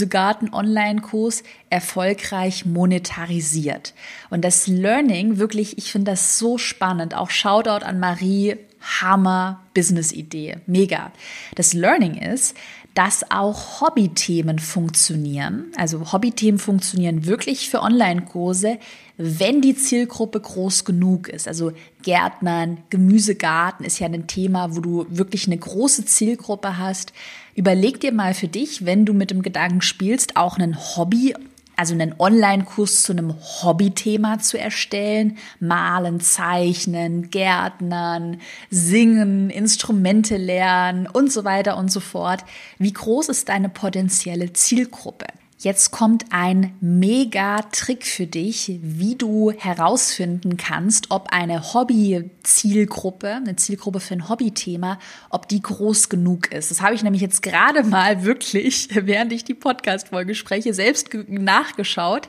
Gemüsegarten-Online-Kurs, 0.05 1.43
erfolgreich 1.69 2.65
monetarisiert. 2.65 3.93
Und 4.29 4.45
das 4.45 4.67
Learning, 4.67 5.37
wirklich, 5.37 5.77
ich 5.77 5.91
finde 5.91 6.11
das 6.11 6.37
so 6.37 6.57
spannend. 6.57 7.15
Auch 7.15 7.29
Shoutout 7.29 7.85
an 7.85 7.99
Marie, 7.99 8.57
Hammer 9.01 9.61
Business-Idee. 9.73 10.57
Mega. 10.67 11.11
Das 11.55 11.73
Learning 11.73 12.15
ist, 12.15 12.55
dass 12.95 13.29
auch 13.29 13.81
Hobbythemen 13.81 14.57
funktionieren. 14.57 15.65
Also 15.75 16.13
Hobbythemen 16.13 16.57
funktionieren 16.57 17.25
wirklich 17.25 17.69
für 17.69 17.81
Online-Kurse, 17.81 18.79
wenn 19.17 19.61
die 19.61 19.75
Zielgruppe 19.75 20.39
groß 20.39 20.85
genug 20.85 21.27
ist. 21.27 21.47
Also 21.47 21.73
Gärtnern, 22.03 22.77
Gemüsegarten 22.89 23.85
ist 23.85 23.99
ja 23.99 24.07
ein 24.07 24.27
Thema, 24.27 24.75
wo 24.75 24.79
du 24.79 25.05
wirklich 25.09 25.45
eine 25.45 25.57
große 25.57 26.05
Zielgruppe 26.05 26.77
hast. 26.77 27.11
Überleg 27.53 27.99
dir 27.99 28.13
mal 28.13 28.33
für 28.33 28.47
dich, 28.47 28.85
wenn 28.85 29.05
du 29.05 29.13
mit 29.13 29.29
dem 29.29 29.41
Gedanken 29.41 29.81
spielst, 29.81 30.37
auch 30.37 30.57
ein 30.57 30.77
Hobby 30.77 31.35
also 31.77 31.93
einen 31.93 32.15
Online-Kurs 32.17 33.03
zu 33.03 33.11
einem 33.11 33.33
Hobbythema 33.33 34.39
zu 34.39 34.57
erstellen, 34.59 35.37
malen, 35.59 36.19
zeichnen, 36.19 37.29
Gärtnern, 37.29 38.41
singen, 38.69 39.49
Instrumente 39.49 40.37
lernen 40.37 41.07
und 41.07 41.31
so 41.31 41.43
weiter 41.43 41.77
und 41.77 41.91
so 41.91 41.99
fort. 41.99 42.43
Wie 42.77 42.93
groß 42.93 43.29
ist 43.29 43.49
deine 43.49 43.69
potenzielle 43.69 44.53
Zielgruppe? 44.53 45.27
Jetzt 45.57 45.91
kommt 45.91 46.25
ein 46.31 46.75
Mega-Trick 46.81 48.05
für 48.05 48.27
dich, 48.27 48.77
wie 48.81 49.15
du 49.15 49.51
herausfinden 49.51 50.57
kannst, 50.57 51.11
ob 51.11 51.29
eine 51.31 51.73
Hobby-Zielgruppe, 51.73 53.35
eine 53.35 53.55
Zielgruppe 53.55 54.01
für 54.01 54.15
ein 54.15 54.27
Hobbythema, 54.27 54.99
ob 55.29 55.47
die 55.47 55.61
groß 55.61 56.09
genug 56.09 56.51
ist. 56.51 56.71
Das 56.71 56.81
habe 56.81 56.93
ich 56.93 57.03
nämlich 57.03 57.21
jetzt 57.21 57.41
gerade 57.41 57.83
mal 57.83 58.23
wirklich, 58.25 58.89
während 58.91 59.31
ich 59.31 59.45
die 59.45 59.53
Podcast-Folge 59.53 60.35
spreche, 60.35 60.73
selbst 60.73 61.09
nachgeschaut. 61.29 62.27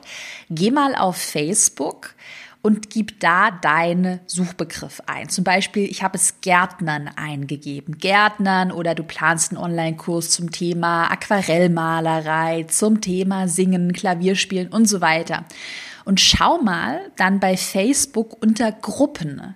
Geh 0.49 0.71
mal 0.71 0.95
auf 0.95 1.17
Facebook 1.17 2.15
und 2.67 2.89
gib 2.89 3.21
da 3.21 3.49
deinen 3.49 4.19
Suchbegriff 4.25 5.01
ein. 5.05 5.29
Zum 5.29 5.45
Beispiel, 5.45 5.89
ich 5.89 6.03
habe 6.03 6.17
es 6.17 6.41
Gärtnern 6.41 7.09
eingegeben. 7.15 7.97
Gärtnern 7.97 8.73
oder 8.73 8.93
du 8.93 9.03
planst 9.03 9.53
einen 9.53 9.63
Online-Kurs 9.63 10.31
zum 10.31 10.51
Thema 10.51 11.09
Aquarellmalerei, 11.09 12.63
zum 12.63 12.99
Thema 12.99 13.47
Singen, 13.47 13.93
Klavierspielen 13.93 14.67
und 14.67 14.85
so 14.85 14.99
weiter. 14.99 15.45
Und 16.03 16.19
schau 16.19 16.57
mal 16.57 16.99
dann 17.15 17.39
bei 17.39 17.55
Facebook 17.55 18.35
unter 18.43 18.73
Gruppen 18.73 19.55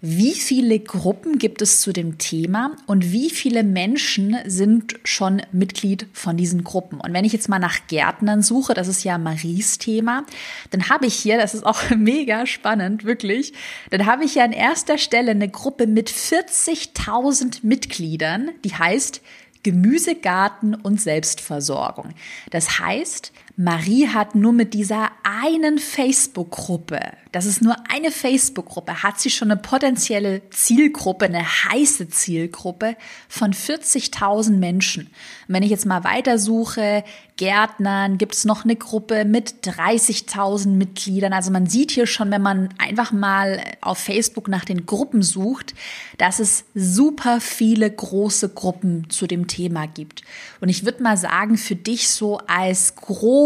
wie 0.00 0.34
viele 0.34 0.78
Gruppen 0.78 1.38
gibt 1.38 1.60
es 1.60 1.80
zu 1.80 1.92
dem 1.92 2.18
Thema 2.18 2.76
und 2.86 3.10
wie 3.10 3.30
viele 3.30 3.64
Menschen 3.64 4.36
sind 4.46 4.94
schon 5.02 5.42
Mitglied 5.50 6.06
von 6.12 6.36
diesen 6.36 6.62
Gruppen. 6.62 7.00
Und 7.00 7.12
wenn 7.12 7.24
ich 7.24 7.32
jetzt 7.32 7.48
mal 7.48 7.58
nach 7.58 7.86
Gärtnern 7.88 8.42
suche, 8.42 8.74
das 8.74 8.86
ist 8.86 9.02
ja 9.02 9.18
Maries 9.18 9.78
Thema, 9.78 10.24
dann 10.70 10.88
habe 10.88 11.06
ich 11.06 11.14
hier, 11.14 11.36
das 11.36 11.54
ist 11.54 11.66
auch 11.66 11.82
mega 11.96 12.46
spannend, 12.46 13.04
wirklich, 13.04 13.52
dann 13.90 14.06
habe 14.06 14.24
ich 14.24 14.36
ja 14.36 14.44
an 14.44 14.52
erster 14.52 14.98
Stelle 14.98 15.32
eine 15.32 15.48
Gruppe 15.48 15.88
mit 15.88 16.10
40.000 16.10 17.60
Mitgliedern, 17.62 18.50
die 18.64 18.74
heißt 18.74 19.20
Gemüsegarten 19.64 20.76
und 20.76 21.00
Selbstversorgung. 21.00 22.14
Das 22.50 22.78
heißt, 22.78 23.32
Marie 23.60 24.06
hat 24.06 24.36
nur 24.36 24.52
mit 24.52 24.72
dieser 24.72 25.10
einen 25.24 25.78
Facebook-Gruppe, 25.78 27.00
das 27.32 27.44
ist 27.44 27.60
nur 27.60 27.74
eine 27.90 28.12
Facebook-Gruppe, 28.12 29.02
hat 29.02 29.18
sie 29.18 29.30
schon 29.30 29.50
eine 29.50 29.60
potenzielle 29.60 30.42
Zielgruppe, 30.50 31.24
eine 31.24 31.42
heiße 31.42 32.08
Zielgruppe 32.08 32.94
von 33.28 33.52
40.000 33.52 34.52
Menschen. 34.52 35.06
Und 35.48 35.54
wenn 35.54 35.64
ich 35.64 35.70
jetzt 35.70 35.86
mal 35.86 36.04
weitersuche, 36.04 37.02
Gärtnern, 37.38 38.18
gibt 38.18 38.34
es 38.34 38.44
noch 38.44 38.64
eine 38.64 38.76
Gruppe 38.76 39.24
mit 39.24 39.64
30.000 39.64 40.68
Mitgliedern. 40.68 41.32
Also 41.32 41.50
man 41.50 41.66
sieht 41.66 41.92
hier 41.92 42.06
schon, 42.06 42.30
wenn 42.30 42.42
man 42.42 42.68
einfach 42.78 43.12
mal 43.12 43.62
auf 43.80 43.98
Facebook 43.98 44.48
nach 44.48 44.64
den 44.64 44.86
Gruppen 44.86 45.22
sucht, 45.22 45.74
dass 46.18 46.40
es 46.40 46.64
super 46.74 47.40
viele 47.40 47.90
große 47.90 48.50
Gruppen 48.50 49.08
zu 49.08 49.26
dem 49.26 49.46
Thema 49.46 49.86
gibt. 49.86 50.22
Und 50.60 50.68
ich 50.68 50.84
würde 50.84 51.02
mal 51.02 51.16
sagen, 51.16 51.56
für 51.56 51.76
dich 51.76 52.10
so 52.10 52.38
als 52.48 52.96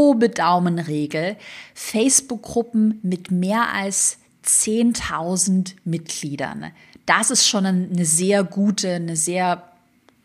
grobe 0.02 0.30
Daumenregel, 0.30 1.36
Facebook-Gruppen 1.74 2.98
mit 3.04 3.30
mehr 3.30 3.72
als 3.72 4.18
10.000 4.44 5.74
Mitgliedern. 5.84 6.72
Das 7.06 7.30
ist 7.30 7.46
schon 7.46 7.66
eine 7.66 8.04
sehr 8.04 8.42
gute, 8.42 8.94
eine 8.94 9.14
sehr 9.14 9.62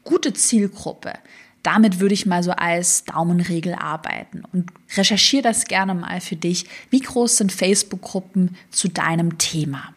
gute 0.03 0.33
Zielgruppe. 0.33 1.13
Damit 1.61 1.99
würde 1.99 2.15
ich 2.15 2.25
mal 2.25 2.41
so 2.41 2.51
als 2.51 3.05
Daumenregel 3.05 3.75
arbeiten 3.75 4.43
und 4.51 4.71
recherchiere 4.95 5.43
das 5.43 5.65
gerne 5.65 5.93
mal 5.93 6.21
für 6.21 6.37
dich. 6.37 6.65
Wie 6.89 7.01
groß 7.01 7.37
sind 7.37 7.51
Facebook-Gruppen 7.51 8.57
zu 8.71 8.87
deinem 8.87 9.37
Thema? 9.37 9.93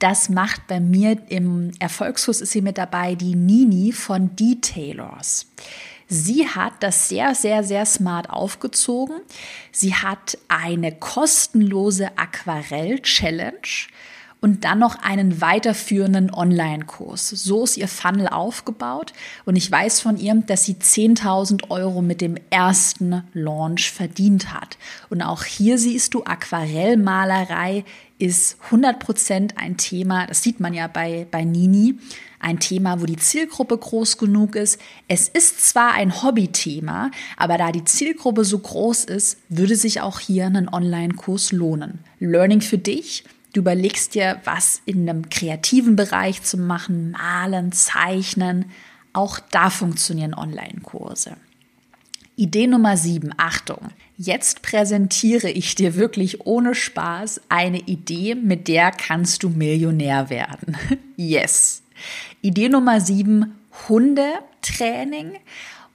Das 0.00 0.30
macht 0.30 0.66
bei 0.66 0.80
mir 0.80 1.18
im 1.28 1.72
Erfolgskurs 1.78 2.40
ist 2.40 2.52
sie 2.52 2.62
mit 2.62 2.78
dabei, 2.78 3.14
die 3.14 3.36
Nini 3.36 3.92
von 3.92 4.34
Detailers. 4.34 5.46
Sie 6.08 6.48
hat 6.48 6.72
das 6.80 7.08
sehr, 7.08 7.34
sehr, 7.34 7.62
sehr 7.62 7.84
smart 7.84 8.30
aufgezogen. 8.30 9.20
Sie 9.70 9.94
hat 9.94 10.38
eine 10.48 10.90
kostenlose 10.90 12.16
Aquarell-Challenge 12.16 13.60
und 14.40 14.64
dann 14.64 14.78
noch 14.78 14.96
einen 15.02 15.40
weiterführenden 15.40 16.32
Online-Kurs. 16.32 17.28
So 17.28 17.64
ist 17.64 17.76
ihr 17.76 17.88
Funnel 17.88 18.28
aufgebaut 18.28 19.12
und 19.44 19.56
ich 19.56 19.70
weiß 19.70 20.00
von 20.00 20.16
ihr, 20.16 20.34
dass 20.46 20.64
sie 20.64 20.74
10.000 20.74 21.70
Euro 21.70 22.02
mit 22.02 22.20
dem 22.20 22.36
ersten 22.50 23.24
Launch 23.34 23.90
verdient 23.90 24.54
hat. 24.54 24.78
Und 25.08 25.22
auch 25.22 25.44
hier 25.44 25.78
siehst 25.78 26.14
du, 26.14 26.24
Aquarellmalerei 26.24 27.84
ist 28.18 28.58
100% 28.70 29.56
ein 29.56 29.76
Thema, 29.76 30.26
das 30.26 30.42
sieht 30.42 30.60
man 30.60 30.74
ja 30.74 30.86
bei, 30.86 31.26
bei 31.30 31.44
Nini, 31.44 31.98
ein 32.38 32.58
Thema, 32.58 33.00
wo 33.00 33.06
die 33.06 33.16
Zielgruppe 33.16 33.76
groß 33.76 34.16
genug 34.18 34.56
ist. 34.56 34.80
Es 35.08 35.28
ist 35.28 35.68
zwar 35.68 35.92
ein 35.92 36.22
Hobbythema, 36.22 37.10
aber 37.36 37.58
da 37.58 37.70
die 37.70 37.84
Zielgruppe 37.84 38.44
so 38.44 38.58
groß 38.58 39.04
ist, 39.04 39.38
würde 39.48 39.76
sich 39.76 40.00
auch 40.00 40.20
hier 40.20 40.46
ein 40.46 40.68
Online-Kurs 40.68 41.52
lohnen. 41.52 42.00
Learning 42.18 42.60
für 42.62 42.78
dich, 42.78 43.24
Du 43.52 43.60
überlegst 43.60 44.14
dir, 44.14 44.40
was 44.44 44.80
in 44.84 45.08
einem 45.08 45.28
kreativen 45.28 45.96
Bereich 45.96 46.42
zu 46.42 46.56
machen, 46.56 47.10
malen, 47.10 47.72
zeichnen. 47.72 48.66
Auch 49.12 49.40
da 49.50 49.70
funktionieren 49.70 50.34
Online-Kurse. 50.34 51.36
Idee 52.36 52.68
Nummer 52.68 52.96
7, 52.96 53.34
Achtung. 53.36 53.90
Jetzt 54.16 54.62
präsentiere 54.62 55.50
ich 55.50 55.74
dir 55.74 55.94
wirklich 55.96 56.46
ohne 56.46 56.74
Spaß 56.74 57.40
eine 57.48 57.80
Idee, 57.80 58.34
mit 58.34 58.68
der 58.68 58.92
kannst 58.92 59.42
du 59.42 59.48
Millionär 59.50 60.30
werden. 60.30 60.76
Yes. 61.16 61.82
Idee 62.40 62.70
Nummer 62.70 62.98
7, 62.98 63.54
Hundetraining 63.88 65.32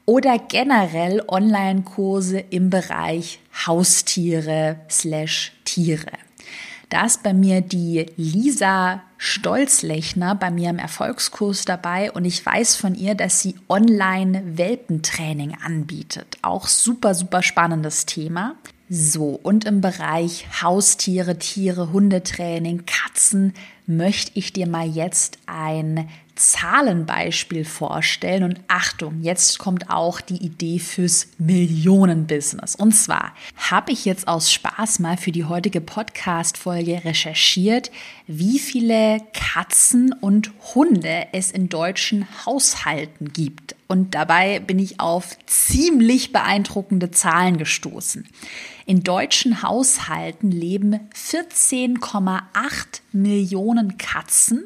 oder 0.06 0.38
generell 0.38 1.24
Online-Kurse 1.28 2.38
im 2.52 2.70
Bereich 2.70 3.40
Haustiere 3.66 4.82
slash 4.88 5.52
Tiere. 5.66 6.12
Da 6.90 7.06
ist 7.06 7.24
bei 7.24 7.34
mir 7.34 7.62
die 7.62 8.06
Lisa 8.16 9.02
Stolzlechner 9.18 10.36
bei 10.36 10.52
mir 10.52 10.70
im 10.70 10.78
Erfolgskurs 10.78 11.66
dabei 11.66 12.12
und 12.12 12.26
ich 12.26 12.46
weiß 12.46 12.76
von 12.76 12.96
ihr, 12.96 13.16
dass 13.16 13.42
sie 13.42 13.56
online 13.70 14.58
Welpentraining 14.58 15.58
anbietet. 15.64 16.38
Auch 16.42 16.68
super, 16.68 17.16
super 17.16 17.42
spannendes 17.42 18.06
Thema. 18.06 18.56
So, 18.88 19.40
und 19.42 19.66
im 19.66 19.82
Bereich 19.82 20.46
Haustiere, 20.62 21.40
Tiere, 21.40 21.92
Hundetraining, 21.92 22.86
Katzen 22.86 23.54
möchte 23.88 24.32
ich 24.36 24.54
dir 24.54 24.68
mal 24.68 24.88
jetzt 24.88 25.40
ein 25.48 26.08
Zahlenbeispiel 26.36 27.66
vorstellen. 27.66 28.44
Und 28.44 28.60
Achtung, 28.68 29.22
jetzt 29.22 29.58
kommt 29.58 29.90
auch 29.90 30.22
die 30.22 30.38
Idee 30.38 30.78
fürs 30.78 31.30
Millionenbusiness. 31.40 32.76
Und 32.76 32.92
zwar 32.92 33.34
habe 33.58 33.92
ich 33.92 34.06
jetzt 34.06 34.28
aus 34.28 34.52
Spaß 34.52 35.00
mal 35.00 35.18
für 35.18 35.32
die 35.32 35.46
heutige 35.46 35.82
Podcast-Folge 35.82 37.06
recherchiert, 37.06 37.90
wie 38.28 38.60
viele 38.60 39.20
Katzen 39.34 40.14
und 40.14 40.52
Hunde 40.76 41.28
es 41.32 41.52
in 41.52 41.70
deutschen 41.70 42.28
Haushalten 42.46 43.34
gibt. 43.34 43.75
Und 43.88 44.16
dabei 44.16 44.60
bin 44.60 44.80
ich 44.80 45.00
auf 45.00 45.38
ziemlich 45.46 46.32
beeindruckende 46.32 47.12
Zahlen 47.12 47.58
gestoßen. 47.58 48.28
In 48.86 49.04
deutschen 49.04 49.62
Haushalten 49.62 50.52
leben 50.52 51.00
14,8 51.14 52.42
Millionen 53.12 53.98
Katzen 53.98 54.64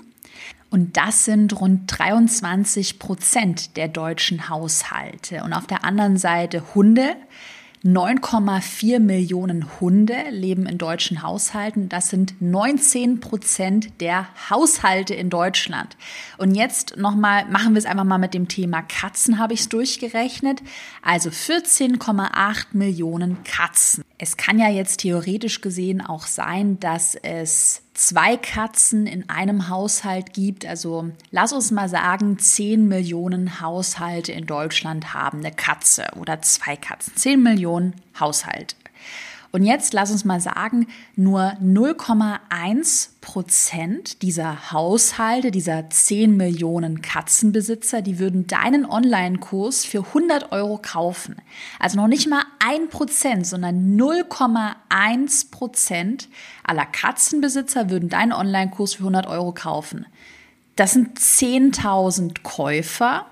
und 0.69 0.97
das 0.97 1.25
sind 1.25 1.59
rund 1.59 1.83
23 1.87 2.99
Prozent 2.99 3.75
der 3.75 3.87
deutschen 3.87 4.49
Haushalte. 4.49 5.43
Und 5.43 5.53
auf 5.53 5.65
der 5.65 5.83
anderen 5.83 6.17
Seite 6.17 6.63
Hunde. 6.75 7.15
9,4 7.83 8.99
Millionen 8.99 9.79
Hunde 9.79 10.15
leben 10.31 10.65
in 10.65 10.77
deutschen 10.77 11.23
Haushalten. 11.23 11.87
Das 11.87 12.09
sind 12.09 12.41
19 12.41 13.21
Prozent 13.21 14.01
der 14.01 14.27
Haushalte 14.49 15.13
in 15.13 15.29
Deutschland. 15.29 15.95
Und 16.37 16.55
jetzt 16.55 16.97
nochmal, 16.97 17.45
machen 17.45 17.73
wir 17.73 17.79
es 17.79 17.85
einfach 17.85 18.03
mal 18.03 18.17
mit 18.17 18.33
dem 18.33 18.49
Thema 18.49 18.81
Katzen, 18.81 19.39
habe 19.39 19.53
ich 19.53 19.61
es 19.61 19.69
durchgerechnet. 19.69 20.61
Also 21.01 21.29
14,8 21.29 22.65
Millionen 22.73 23.43
Katzen. 23.43 24.03
Es 24.17 24.35
kann 24.35 24.59
ja 24.59 24.67
jetzt 24.67 24.97
theoretisch 24.97 25.61
gesehen 25.61 26.01
auch 26.05 26.27
sein, 26.27 26.81
dass 26.81 27.15
es 27.15 27.83
zwei 27.99 28.37
Katzen 28.37 29.07
in 29.07 29.29
einem 29.29 29.67
Haushalt 29.67 30.33
gibt, 30.33 30.65
also 30.65 31.11
lass 31.31 31.51
uns 31.51 31.69
mal 31.69 31.89
sagen, 31.89 32.39
10 32.39 32.87
Millionen 32.87 33.59
Haushalte 33.59 34.31
in 34.31 34.45
Deutschland 34.45 35.13
haben 35.13 35.39
eine 35.39 35.51
Katze 35.51 36.07
oder 36.15 36.41
zwei 36.41 36.77
Katzen. 36.77 37.13
10 37.15 37.43
Millionen 37.43 37.95
Haushalte. 38.17 38.75
Und 39.51 39.63
jetzt 39.63 39.93
lass 39.93 40.11
uns 40.11 40.25
mal 40.25 40.39
sagen, 40.39 40.87
nur 41.15 41.53
0,1 41.61 43.09
Prozent 43.21 44.21
dieser 44.21 44.71
Haushalte, 44.71 45.49
dieser 45.49 45.89
10 45.89 46.37
Millionen 46.37 47.01
Katzenbesitzer, 47.01 48.01
die 48.01 48.19
würden 48.19 48.45
deinen 48.45 48.85
Online-Kurs 48.85 49.85
für 49.85 50.05
100 50.05 50.51
Euro 50.51 50.79
kaufen. 50.81 51.37
Also 51.79 51.97
noch 51.97 52.07
nicht 52.07 52.29
mal 52.29 52.43
ein 52.59 52.89
Prozent, 52.89 53.47
sondern 53.47 53.97
0,1 53.97 55.49
Prozent 55.49 56.29
aller 56.63 56.85
Katzenbesitzer 56.85 57.89
würden 57.89 58.09
deinen 58.09 58.33
Online-Kurs 58.33 58.95
für 58.95 59.03
100 59.03 59.25
Euro 59.27 59.51
kaufen. 59.51 60.05
Das 60.75 60.91
sind 60.91 61.19
10.000 61.19 62.43
Käufer 62.43 63.25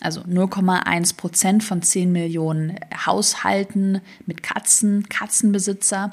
also 0.00 0.20
0,1 0.22 1.16
Prozent 1.16 1.64
von 1.64 1.82
10 1.82 2.12
Millionen 2.12 2.78
Haushalten 3.06 4.00
mit 4.26 4.42
Katzen, 4.42 5.08
Katzenbesitzer. 5.08 6.12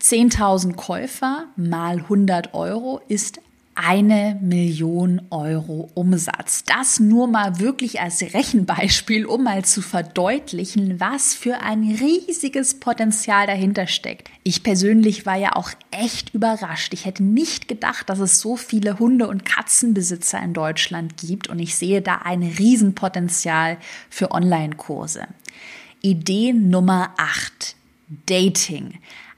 10.000 0.00 0.74
Käufer 0.74 1.46
mal 1.56 1.96
100 1.96 2.54
Euro 2.54 3.00
ist 3.08 3.40
eine 3.76 4.38
Million 4.40 5.22
Euro 5.30 5.90
Umsatz. 5.94 6.64
Das 6.64 6.98
nur 6.98 7.28
mal 7.28 7.60
wirklich 7.60 8.00
als 8.00 8.22
Rechenbeispiel, 8.22 9.26
um 9.26 9.44
mal 9.44 9.64
zu 9.64 9.82
verdeutlichen, 9.82 10.98
was 10.98 11.34
für 11.34 11.60
ein 11.60 11.82
riesiges 11.82 12.80
Potenzial 12.80 13.46
dahinter 13.46 13.86
steckt. 13.86 14.30
Ich 14.42 14.62
persönlich 14.62 15.26
war 15.26 15.36
ja 15.36 15.54
auch 15.54 15.70
echt 15.90 16.34
überrascht. 16.34 16.94
Ich 16.94 17.04
hätte 17.04 17.22
nicht 17.22 17.68
gedacht, 17.68 18.08
dass 18.08 18.18
es 18.18 18.40
so 18.40 18.56
viele 18.56 18.98
Hunde- 18.98 19.28
und 19.28 19.44
Katzenbesitzer 19.44 20.42
in 20.42 20.54
Deutschland 20.54 21.18
gibt 21.18 21.48
und 21.48 21.58
ich 21.58 21.76
sehe 21.76 22.00
da 22.00 22.16
ein 22.24 22.42
Riesenpotenzial 22.42 23.76
für 24.08 24.32
Online-Kurse. 24.32 25.28
Idee 26.00 26.52
Nummer 26.52 27.10
8. 27.18 27.76
Dating 28.26 28.94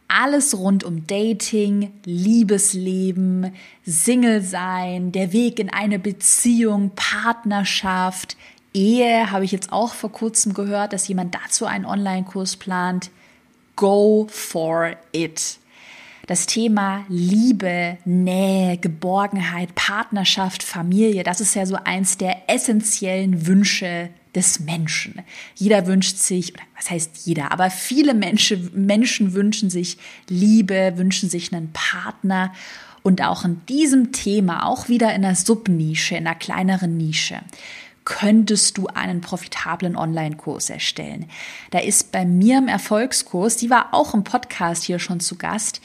alles 0.09 0.57
rund 0.57 0.85
um 0.85 1.07
Dating, 1.07 1.93
Liebesleben, 2.05 3.55
Single 3.85 4.43
sein, 4.43 5.13
der 5.13 5.33
Weg 5.33 5.59
in 5.59 5.71
eine 5.71 5.99
Beziehung, 5.99 6.93
Partnerschaft, 6.97 8.37
Ehe, 8.75 9.31
habe 9.31 9.45
ich 9.45 9.53
jetzt 9.53 9.73
auch 9.73 9.95
vor 9.95 10.13
kurzem 10.13 10.55
gehört, 10.55 10.93
dass 10.93 11.09
jemand 11.09 11.35
dazu 11.35 11.67
einen 11.67 11.85
Online-Kurs 11.85 12.57
plant. 12.57 13.11
Go 13.77 14.27
for 14.31 14.97
it. 15.13 15.59
Das 16.29 16.45
Thema 16.45 17.07
Liebe, 17.09 17.97
Nähe, 18.05 18.77
Geborgenheit, 18.77 19.75
Partnerschaft, 19.75 20.63
Familie, 20.63 21.23
das 21.23 21.41
ist 21.41 21.55
ja 21.55 21.65
so 21.65 21.79
eins 21.83 22.19
der 22.19 22.51
essentiellen 22.51 23.47
Wünsche 23.47 24.11
des 24.35 24.61
Menschen. 24.61 25.23
Jeder 25.55 25.87
wünscht 25.87 26.19
sich, 26.19 26.53
oder 26.53 26.65
was 26.77 26.91
heißt 26.91 27.25
jeder, 27.25 27.51
aber 27.51 27.71
viele 27.71 28.13
Menschen, 28.13 28.71
Menschen 28.75 29.33
wünschen 29.33 29.71
sich 29.71 29.97
Liebe, 30.29 30.93
wünschen 30.97 31.31
sich 31.31 31.51
einen 31.55 31.73
Partner. 31.73 32.53
Und 33.03 33.23
auch 33.23 33.47
in 33.47 33.65
diesem 33.65 34.13
Thema, 34.13 34.67
auch 34.67 34.91
wieder 34.91 35.15
in 35.15 35.25
einer 35.25 35.35
Subnische, 35.35 36.15
in 36.15 36.27
einer 36.27 36.37
kleineren 36.37 36.99
Nische, 36.99 37.41
könntest 38.05 38.77
du 38.77 38.89
einen 38.89 39.23
profitablen 39.23 39.97
Online-Kurs 39.97 40.69
erstellen. 40.69 41.25
Da 41.71 41.79
ist 41.79 42.13
bei 42.13 42.27
mir 42.27 42.59
im 42.59 42.69
Erfolgskurs, 42.69 43.57
die 43.57 43.71
war 43.71 43.95
auch 43.95 44.13
im 44.13 44.25
Podcast 44.25 44.85
hier 44.85 44.99
schon 44.99 45.21
zu 45.21 45.37
Gast, 45.37 45.81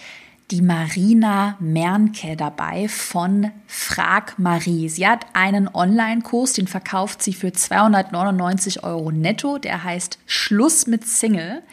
die 0.53 0.61
Marina 0.61 1.57
Mernke 1.59 2.35
dabei 2.37 2.87
von 2.87 3.49
Frag 3.65 4.37
Marie. 4.37 4.87
Sie 4.87 5.07
hat 5.07 5.25
einen 5.33 5.67
Online-Kurs, 5.67 6.53
den 6.53 6.67
verkauft 6.67 7.23
sie 7.23 7.33
für 7.33 7.51
299 7.51 8.83
Euro 8.83 9.09
netto. 9.09 9.57
Der 9.57 9.83
heißt 9.83 10.19
Schluss 10.27 10.85
mit 10.85 11.07
Single. 11.07 11.63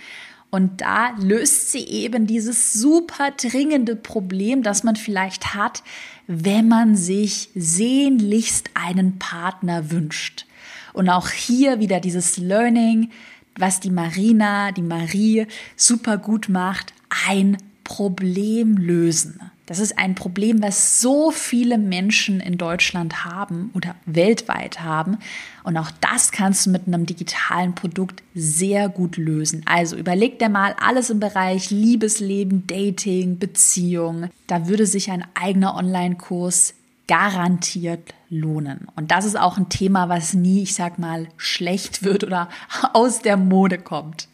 Und 0.48 0.80
da 0.80 1.10
löst 1.18 1.72
sie 1.72 1.84
eben 1.84 2.26
dieses 2.26 2.72
super 2.72 3.32
dringende 3.32 3.96
Problem, 3.96 4.62
das 4.62 4.82
man 4.82 4.96
vielleicht 4.96 5.52
hat, 5.52 5.82
wenn 6.26 6.66
man 6.66 6.96
sich 6.96 7.50
sehnlichst 7.54 8.70
einen 8.72 9.18
Partner 9.18 9.90
wünscht. 9.90 10.46
Und 10.94 11.10
auch 11.10 11.28
hier 11.28 11.80
wieder 11.80 12.00
dieses 12.00 12.38
Learning, 12.38 13.10
was 13.56 13.80
die 13.80 13.90
Marina, 13.90 14.72
die 14.72 14.80
Marie 14.80 15.46
super 15.76 16.16
gut 16.16 16.48
macht, 16.48 16.94
ein 17.28 17.58
Problem 17.90 18.76
lösen. 18.76 19.40
Das 19.66 19.80
ist 19.80 19.98
ein 19.98 20.14
Problem, 20.14 20.62
was 20.62 21.00
so 21.00 21.32
viele 21.32 21.76
Menschen 21.76 22.38
in 22.38 22.56
Deutschland 22.56 23.24
haben 23.24 23.72
oder 23.74 23.96
weltweit 24.06 24.80
haben. 24.80 25.18
Und 25.64 25.76
auch 25.76 25.90
das 26.00 26.30
kannst 26.30 26.66
du 26.66 26.70
mit 26.70 26.86
einem 26.86 27.04
digitalen 27.04 27.74
Produkt 27.74 28.22
sehr 28.32 28.88
gut 28.88 29.16
lösen. 29.16 29.62
Also 29.64 29.96
überleg 29.96 30.38
dir 30.38 30.48
mal 30.48 30.76
alles 30.80 31.10
im 31.10 31.18
Bereich 31.18 31.70
Liebesleben, 31.70 32.68
Dating, 32.68 33.40
Beziehung. 33.40 34.30
Da 34.46 34.68
würde 34.68 34.86
sich 34.86 35.10
ein 35.10 35.24
eigener 35.34 35.74
Online-Kurs 35.74 36.74
garantiert 37.08 38.14
lohnen. 38.28 38.86
Und 38.94 39.10
das 39.10 39.24
ist 39.24 39.36
auch 39.36 39.58
ein 39.58 39.68
Thema, 39.68 40.08
was 40.08 40.32
nie, 40.32 40.62
ich 40.62 40.76
sag 40.76 41.00
mal, 41.00 41.26
schlecht 41.36 42.04
wird 42.04 42.22
oder 42.22 42.48
aus 42.92 43.20
der 43.20 43.36
Mode 43.36 43.78
kommt. 43.78 44.28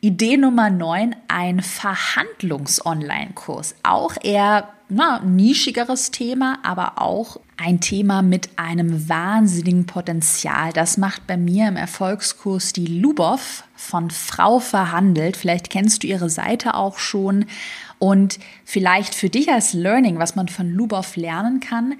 Idee 0.00 0.36
Nummer 0.36 0.70
9, 0.70 1.16
ein 1.26 1.60
Verhandlungs-Online-Kurs. 1.60 3.74
Auch 3.82 4.14
eher 4.22 4.68
na, 4.88 5.18
nischigeres 5.24 6.12
Thema, 6.12 6.60
aber 6.62 7.02
auch 7.02 7.40
ein 7.56 7.80
Thema 7.80 8.22
mit 8.22 8.50
einem 8.56 9.08
wahnsinnigen 9.08 9.86
Potenzial. 9.86 10.72
Das 10.72 10.98
macht 10.98 11.26
bei 11.26 11.36
mir 11.36 11.66
im 11.66 11.74
Erfolgskurs 11.74 12.72
die 12.72 12.86
Lubov 12.86 13.64
von 13.74 14.12
Frau 14.12 14.60
verhandelt. 14.60 15.36
Vielleicht 15.36 15.68
kennst 15.68 16.04
du 16.04 16.06
ihre 16.06 16.30
Seite 16.30 16.74
auch 16.74 16.98
schon. 16.98 17.46
Und 17.98 18.38
vielleicht 18.64 19.16
für 19.16 19.28
dich 19.28 19.50
als 19.50 19.72
Learning, 19.72 20.20
was 20.20 20.36
man 20.36 20.46
von 20.46 20.70
Lubov 20.70 21.16
lernen 21.16 21.58
kann, 21.58 21.96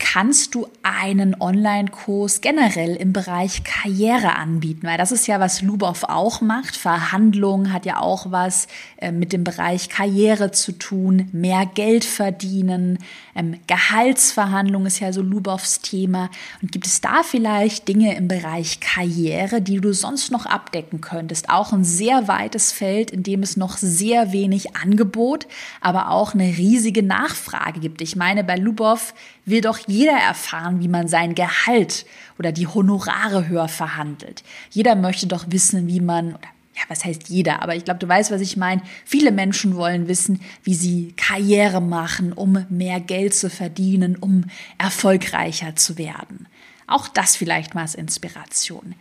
kannst 0.00 0.54
du 0.56 0.66
einen 0.82 1.40
Online-Kurs 1.40 2.40
generell 2.40 2.96
im 2.96 3.12
Bereich 3.12 3.62
Karriere 3.62 4.34
anbieten, 4.34 4.86
weil 4.86 4.98
das 4.98 5.12
ist 5.12 5.28
ja, 5.28 5.38
was 5.38 5.62
Lubov 5.62 6.04
auch 6.04 6.40
macht. 6.40 6.74
Verhandlung 6.74 7.72
hat 7.72 7.86
ja 7.86 8.00
auch 8.00 8.32
was 8.32 8.66
äh, 8.96 9.12
mit 9.12 9.32
dem 9.32 9.44
Bereich 9.44 9.88
Karriere 9.88 10.50
zu 10.50 10.72
tun, 10.72 11.28
mehr 11.32 11.66
Geld 11.66 12.04
verdienen, 12.04 12.98
ähm, 13.40 13.58
Gehaltsverhandlung 13.66 14.86
ist 14.86 15.00
ja 15.00 15.12
so 15.12 15.22
Lubovs 15.22 15.80
Thema. 15.80 16.30
Und 16.62 16.72
gibt 16.72 16.86
es 16.86 17.00
da 17.00 17.22
vielleicht 17.22 17.88
Dinge 17.88 18.16
im 18.16 18.28
Bereich 18.28 18.80
Karriere, 18.80 19.62
die 19.62 19.80
du 19.80 19.92
sonst 19.92 20.30
noch 20.30 20.46
abdecken 20.46 21.00
könntest? 21.00 21.48
Auch 21.48 21.72
ein 21.72 21.84
sehr 21.84 22.28
weites 22.28 22.72
Feld, 22.72 23.10
in 23.10 23.22
dem 23.22 23.42
es 23.42 23.56
noch 23.56 23.76
sehr 23.76 24.32
wenig 24.32 24.76
Angebot, 24.76 25.46
aber 25.80 26.10
auch 26.10 26.34
eine 26.34 26.56
riesige 26.56 27.02
Nachfrage 27.02 27.80
gibt. 27.80 28.02
Ich 28.02 28.16
meine, 28.16 28.44
bei 28.44 28.56
Lubov 28.56 29.14
will 29.46 29.60
doch 29.60 29.78
jeder 29.90 30.16
erfahren, 30.16 30.80
wie 30.80 30.88
man 30.88 31.08
sein 31.08 31.34
Gehalt 31.34 32.06
oder 32.38 32.52
die 32.52 32.66
Honorare 32.66 33.48
höher 33.48 33.68
verhandelt. 33.68 34.42
Jeder 34.70 34.94
möchte 34.94 35.26
doch 35.26 35.46
wissen, 35.48 35.86
wie 35.88 36.00
man, 36.00 36.34
oder 36.34 36.48
ja, 36.74 36.82
was 36.88 37.04
heißt 37.04 37.28
jeder, 37.28 37.62
aber 37.62 37.74
ich 37.76 37.84
glaube, 37.84 38.00
du 38.00 38.08
weißt, 38.08 38.30
was 38.30 38.40
ich 38.40 38.56
meine. 38.56 38.82
Viele 39.04 39.32
Menschen 39.32 39.76
wollen 39.76 40.08
wissen, 40.08 40.40
wie 40.62 40.74
sie 40.74 41.12
Karriere 41.16 41.82
machen, 41.82 42.32
um 42.32 42.64
mehr 42.70 43.00
Geld 43.00 43.34
zu 43.34 43.50
verdienen, 43.50 44.16
um 44.16 44.44
erfolgreicher 44.78 45.76
zu 45.76 45.98
werden. 45.98 46.46
Auch 46.86 47.08
das 47.08 47.36
vielleicht 47.36 47.74
mal 47.74 47.82
als 47.82 47.94
Inspiration. 47.94 48.94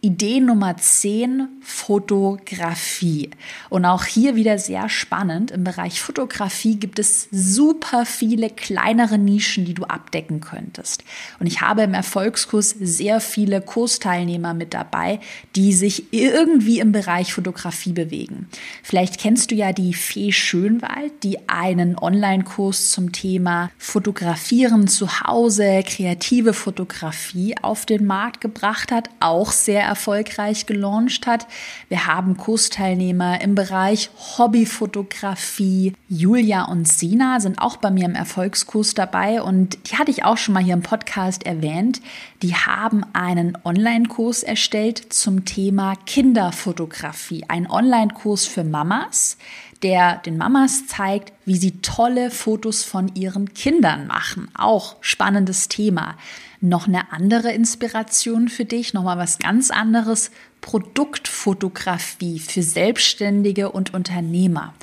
Idee 0.00 0.38
Nummer 0.38 0.76
10, 0.76 1.48
Fotografie. 1.60 3.30
Und 3.68 3.84
auch 3.84 4.04
hier 4.04 4.36
wieder 4.36 4.56
sehr 4.56 4.88
spannend. 4.88 5.50
Im 5.50 5.64
Bereich 5.64 6.00
Fotografie 6.00 6.76
gibt 6.76 7.00
es 7.00 7.26
super 7.32 8.06
viele 8.06 8.48
kleinere 8.48 9.18
Nischen, 9.18 9.64
die 9.64 9.74
du 9.74 9.82
abdecken 9.82 10.40
könntest. 10.40 11.02
Und 11.40 11.48
ich 11.48 11.62
habe 11.62 11.82
im 11.82 11.94
Erfolgskurs 11.94 12.76
sehr 12.78 13.18
viele 13.18 13.60
Kursteilnehmer 13.60 14.54
mit 14.54 14.72
dabei, 14.72 15.18
die 15.56 15.72
sich 15.72 16.12
irgendwie 16.12 16.78
im 16.78 16.92
Bereich 16.92 17.34
Fotografie 17.34 17.92
bewegen. 17.92 18.46
Vielleicht 18.84 19.18
kennst 19.18 19.50
du 19.50 19.56
ja 19.56 19.72
die 19.72 19.94
Fee 19.94 20.30
Schönwald, 20.30 21.24
die 21.24 21.48
einen 21.48 21.98
Online-Kurs 21.98 22.92
zum 22.92 23.10
Thema 23.10 23.72
Fotografieren 23.78 24.86
zu 24.86 25.22
Hause, 25.22 25.82
kreative 25.84 26.52
Fotografie 26.52 27.56
auf 27.62 27.84
den 27.84 28.06
Markt 28.06 28.40
gebracht 28.40 28.92
hat. 28.92 29.10
Auch 29.18 29.50
sehr 29.50 29.87
erfolgreich 29.88 30.66
gelauncht 30.66 31.26
hat. 31.26 31.46
Wir 31.88 32.06
haben 32.06 32.36
Kursteilnehmer 32.36 33.40
im 33.40 33.54
Bereich 33.54 34.10
Hobbyfotografie. 34.38 35.94
Julia 36.08 36.64
und 36.66 36.86
Sina 36.86 37.40
sind 37.40 37.58
auch 37.58 37.78
bei 37.78 37.90
mir 37.90 38.04
im 38.04 38.14
Erfolgskurs 38.14 38.94
dabei 38.94 39.42
und 39.42 39.78
die 39.90 39.96
hatte 39.96 40.10
ich 40.10 40.24
auch 40.24 40.36
schon 40.36 40.54
mal 40.54 40.62
hier 40.62 40.74
im 40.74 40.82
Podcast 40.82 41.44
erwähnt. 41.44 42.00
Die 42.42 42.54
haben 42.54 43.04
einen 43.14 43.58
Online-Kurs 43.64 44.44
erstellt 44.44 45.12
zum 45.12 45.44
Thema 45.44 45.94
Kinderfotografie. 46.06 47.44
Ein 47.48 47.68
Online-Kurs 47.68 48.46
für 48.46 48.62
Mamas 48.62 49.36
der 49.82 50.16
den 50.16 50.36
Mamas 50.36 50.86
zeigt, 50.86 51.32
wie 51.44 51.56
sie 51.56 51.80
tolle 51.80 52.30
Fotos 52.30 52.84
von 52.84 53.14
ihren 53.14 53.54
Kindern 53.54 54.06
machen. 54.06 54.48
Auch 54.54 54.96
spannendes 55.00 55.68
Thema. 55.68 56.16
Noch 56.60 56.88
eine 56.88 57.12
andere 57.12 57.52
Inspiration 57.52 58.48
für 58.48 58.64
dich, 58.64 58.92
nochmal 58.92 59.18
was 59.18 59.38
ganz 59.38 59.70
anderes. 59.70 60.30
Produktfotografie 60.60 62.40
für 62.40 62.62
Selbstständige 62.62 63.70
und 63.70 63.94
Unternehmer. 63.94 64.74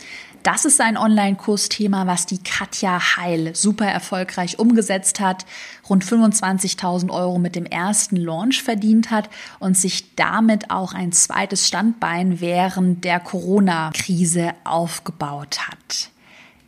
Das 0.45 0.63
ist 0.63 0.79
ein 0.79 0.95
Online-Kursthema, 0.95 2.05
was 2.05 2.27
die 2.27 2.37
Katja 2.37 3.17
Heil 3.17 3.55
super 3.55 3.87
erfolgreich 3.87 4.59
umgesetzt 4.59 5.19
hat, 5.19 5.43
rund 5.89 6.05
25.000 6.05 7.09
Euro 7.09 7.39
mit 7.39 7.55
dem 7.55 7.65
ersten 7.65 8.15
Launch 8.15 8.61
verdient 8.61 9.09
hat 9.09 9.27
und 9.57 9.75
sich 9.75 10.13
damit 10.15 10.69
auch 10.69 10.93
ein 10.93 11.11
zweites 11.13 11.67
Standbein 11.67 12.41
während 12.41 13.03
der 13.03 13.19
Corona-Krise 13.21 14.53
aufgebaut 14.65 15.67
hat. 15.67 16.11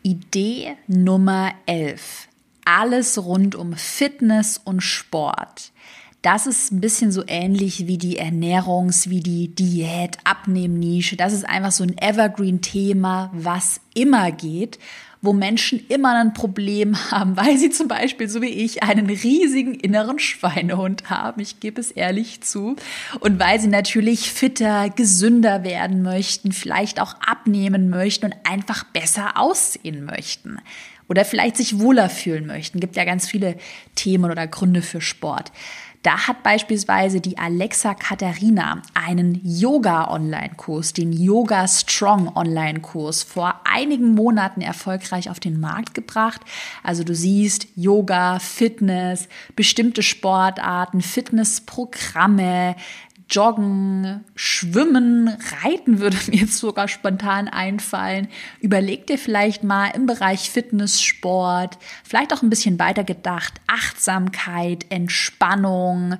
Idee 0.01 0.75
Nummer 0.87 1.51
11. 1.67 2.29
Alles 2.65 3.23
rund 3.23 3.53
um 3.53 3.75
Fitness 3.75 4.57
und 4.57 4.81
Sport. 4.81 5.71
Das 6.23 6.47
ist 6.47 6.71
ein 6.71 6.81
bisschen 6.81 7.11
so 7.11 7.23
ähnlich 7.27 7.87
wie 7.87 7.97
die 7.97 8.19
Ernährungs-, 8.19 9.09
wie 9.09 9.21
die 9.21 9.49
Diät-Abnehmnische. 9.49 11.15
Das 11.15 11.31
ist 11.31 11.47
einfach 11.47 11.71
so 11.71 11.83
ein 11.83 11.95
Evergreen-Thema, 11.97 13.29
was 13.33 13.79
immer 13.93 14.31
geht, 14.31 14.79
wo 15.21 15.31
Menschen 15.31 15.85
immer 15.89 16.19
ein 16.19 16.33
Problem 16.33 16.97
haben, 17.11 17.37
weil 17.37 17.57
sie 17.57 17.69
zum 17.69 17.87
Beispiel, 17.87 18.27
so 18.29 18.41
wie 18.41 18.47
ich, 18.47 18.81
einen 18.81 19.07
riesigen 19.09 19.75
inneren 19.75 20.17
Schweinehund 20.17 21.09
haben. 21.09 21.39
Ich 21.39 21.59
gebe 21.59 21.79
es 21.79 21.91
ehrlich 21.91 22.41
zu. 22.41 22.75
Und 23.19 23.39
weil 23.39 23.59
sie 23.59 23.67
natürlich 23.67 24.31
fitter, 24.31 24.89
gesünder 24.89 25.63
werden 25.63 26.01
möchten, 26.01 26.51
vielleicht 26.51 26.99
auch 26.99 27.15
abnehmen 27.25 27.89
möchten 27.89 28.25
und 28.25 28.35
einfach 28.43 28.83
besser 28.85 29.37
aussehen 29.37 30.03
möchten 30.03 30.57
oder 31.09 31.25
vielleicht 31.25 31.57
sich 31.57 31.79
wohler 31.79 32.09
fühlen 32.09 32.45
möchten. 32.45 32.79
Gibt 32.79 32.95
ja 32.95 33.05
ganz 33.05 33.27
viele 33.29 33.55
Themen 33.95 34.29
oder 34.29 34.47
Gründe 34.47 34.81
für 34.81 35.01
Sport. 35.01 35.51
Da 36.03 36.27
hat 36.27 36.43
beispielsweise 36.43 37.19
die 37.19 37.37
Alexa 37.37 37.93
Katharina 37.93 38.81
einen 38.93 39.41
Yoga-Online-Kurs, 39.43 40.93
den 40.93 41.11
Yoga 41.11 41.67
Strong 41.67 42.35
Online-Kurs, 42.35 43.23
vor 43.23 43.61
einigen 43.65 44.13
Monaten 44.13 44.61
erfolgreich 44.61 45.29
auf 45.29 45.39
den 45.39 45.59
Markt 45.59 45.93
gebracht. 45.93 46.41
Also 46.83 47.03
du 47.03 47.13
siehst 47.15 47.67
Yoga, 47.75 48.39
Fitness, 48.39 49.27
bestimmte 49.55 50.03
Sportarten, 50.03 51.01
Fitnessprogramme, 51.01 52.75
Joggen, 53.29 54.23
Schwimmen, 54.35 55.29
Reiten 55.63 55.99
würde 55.99 56.17
mir 56.27 56.37
jetzt 56.37 56.57
sogar 56.57 56.87
spontan 56.87 57.47
einfallen. 57.47 58.29
Überleg 58.61 59.07
dir 59.07 59.17
vielleicht 59.17 59.63
mal 59.63 59.89
im 59.89 60.05
Bereich 60.05 60.49
Fitness, 60.49 61.01
Sport, 61.01 61.77
vielleicht 62.03 62.33
auch 62.33 62.41
ein 62.41 62.49
bisschen 62.49 62.79
weiter 62.79 63.03
gedacht, 63.03 63.53
Achtsamkeit, 63.67 64.85
Entspannung, 64.89 66.17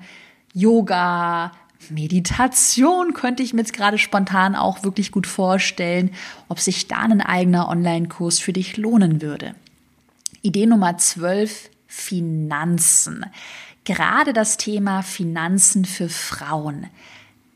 Yoga, 0.54 1.52
Meditation 1.90 3.14
könnte 3.14 3.44
ich 3.44 3.54
mir 3.54 3.62
jetzt 3.62 3.74
gerade 3.74 3.98
spontan 3.98 4.56
auch 4.56 4.84
wirklich 4.84 5.12
gut 5.12 5.28
vorstellen, 5.28 6.12
ob 6.50 6.60
sich 6.60 6.88
da 6.88 6.98
ein 6.98 7.22
eigener 7.22 7.70
Online-Kurs 7.70 8.40
für 8.40 8.54
dich 8.54 8.78
lohnen 8.78 9.22
würde. 9.22 9.56
Idee 10.42 10.66
Nummer 10.66 10.98
12, 10.98 11.70
Finanzen. 11.88 13.26
Gerade 13.88 14.34
das 14.34 14.58
Thema 14.58 15.02
Finanzen 15.02 15.86
für 15.86 16.10
Frauen 16.10 16.88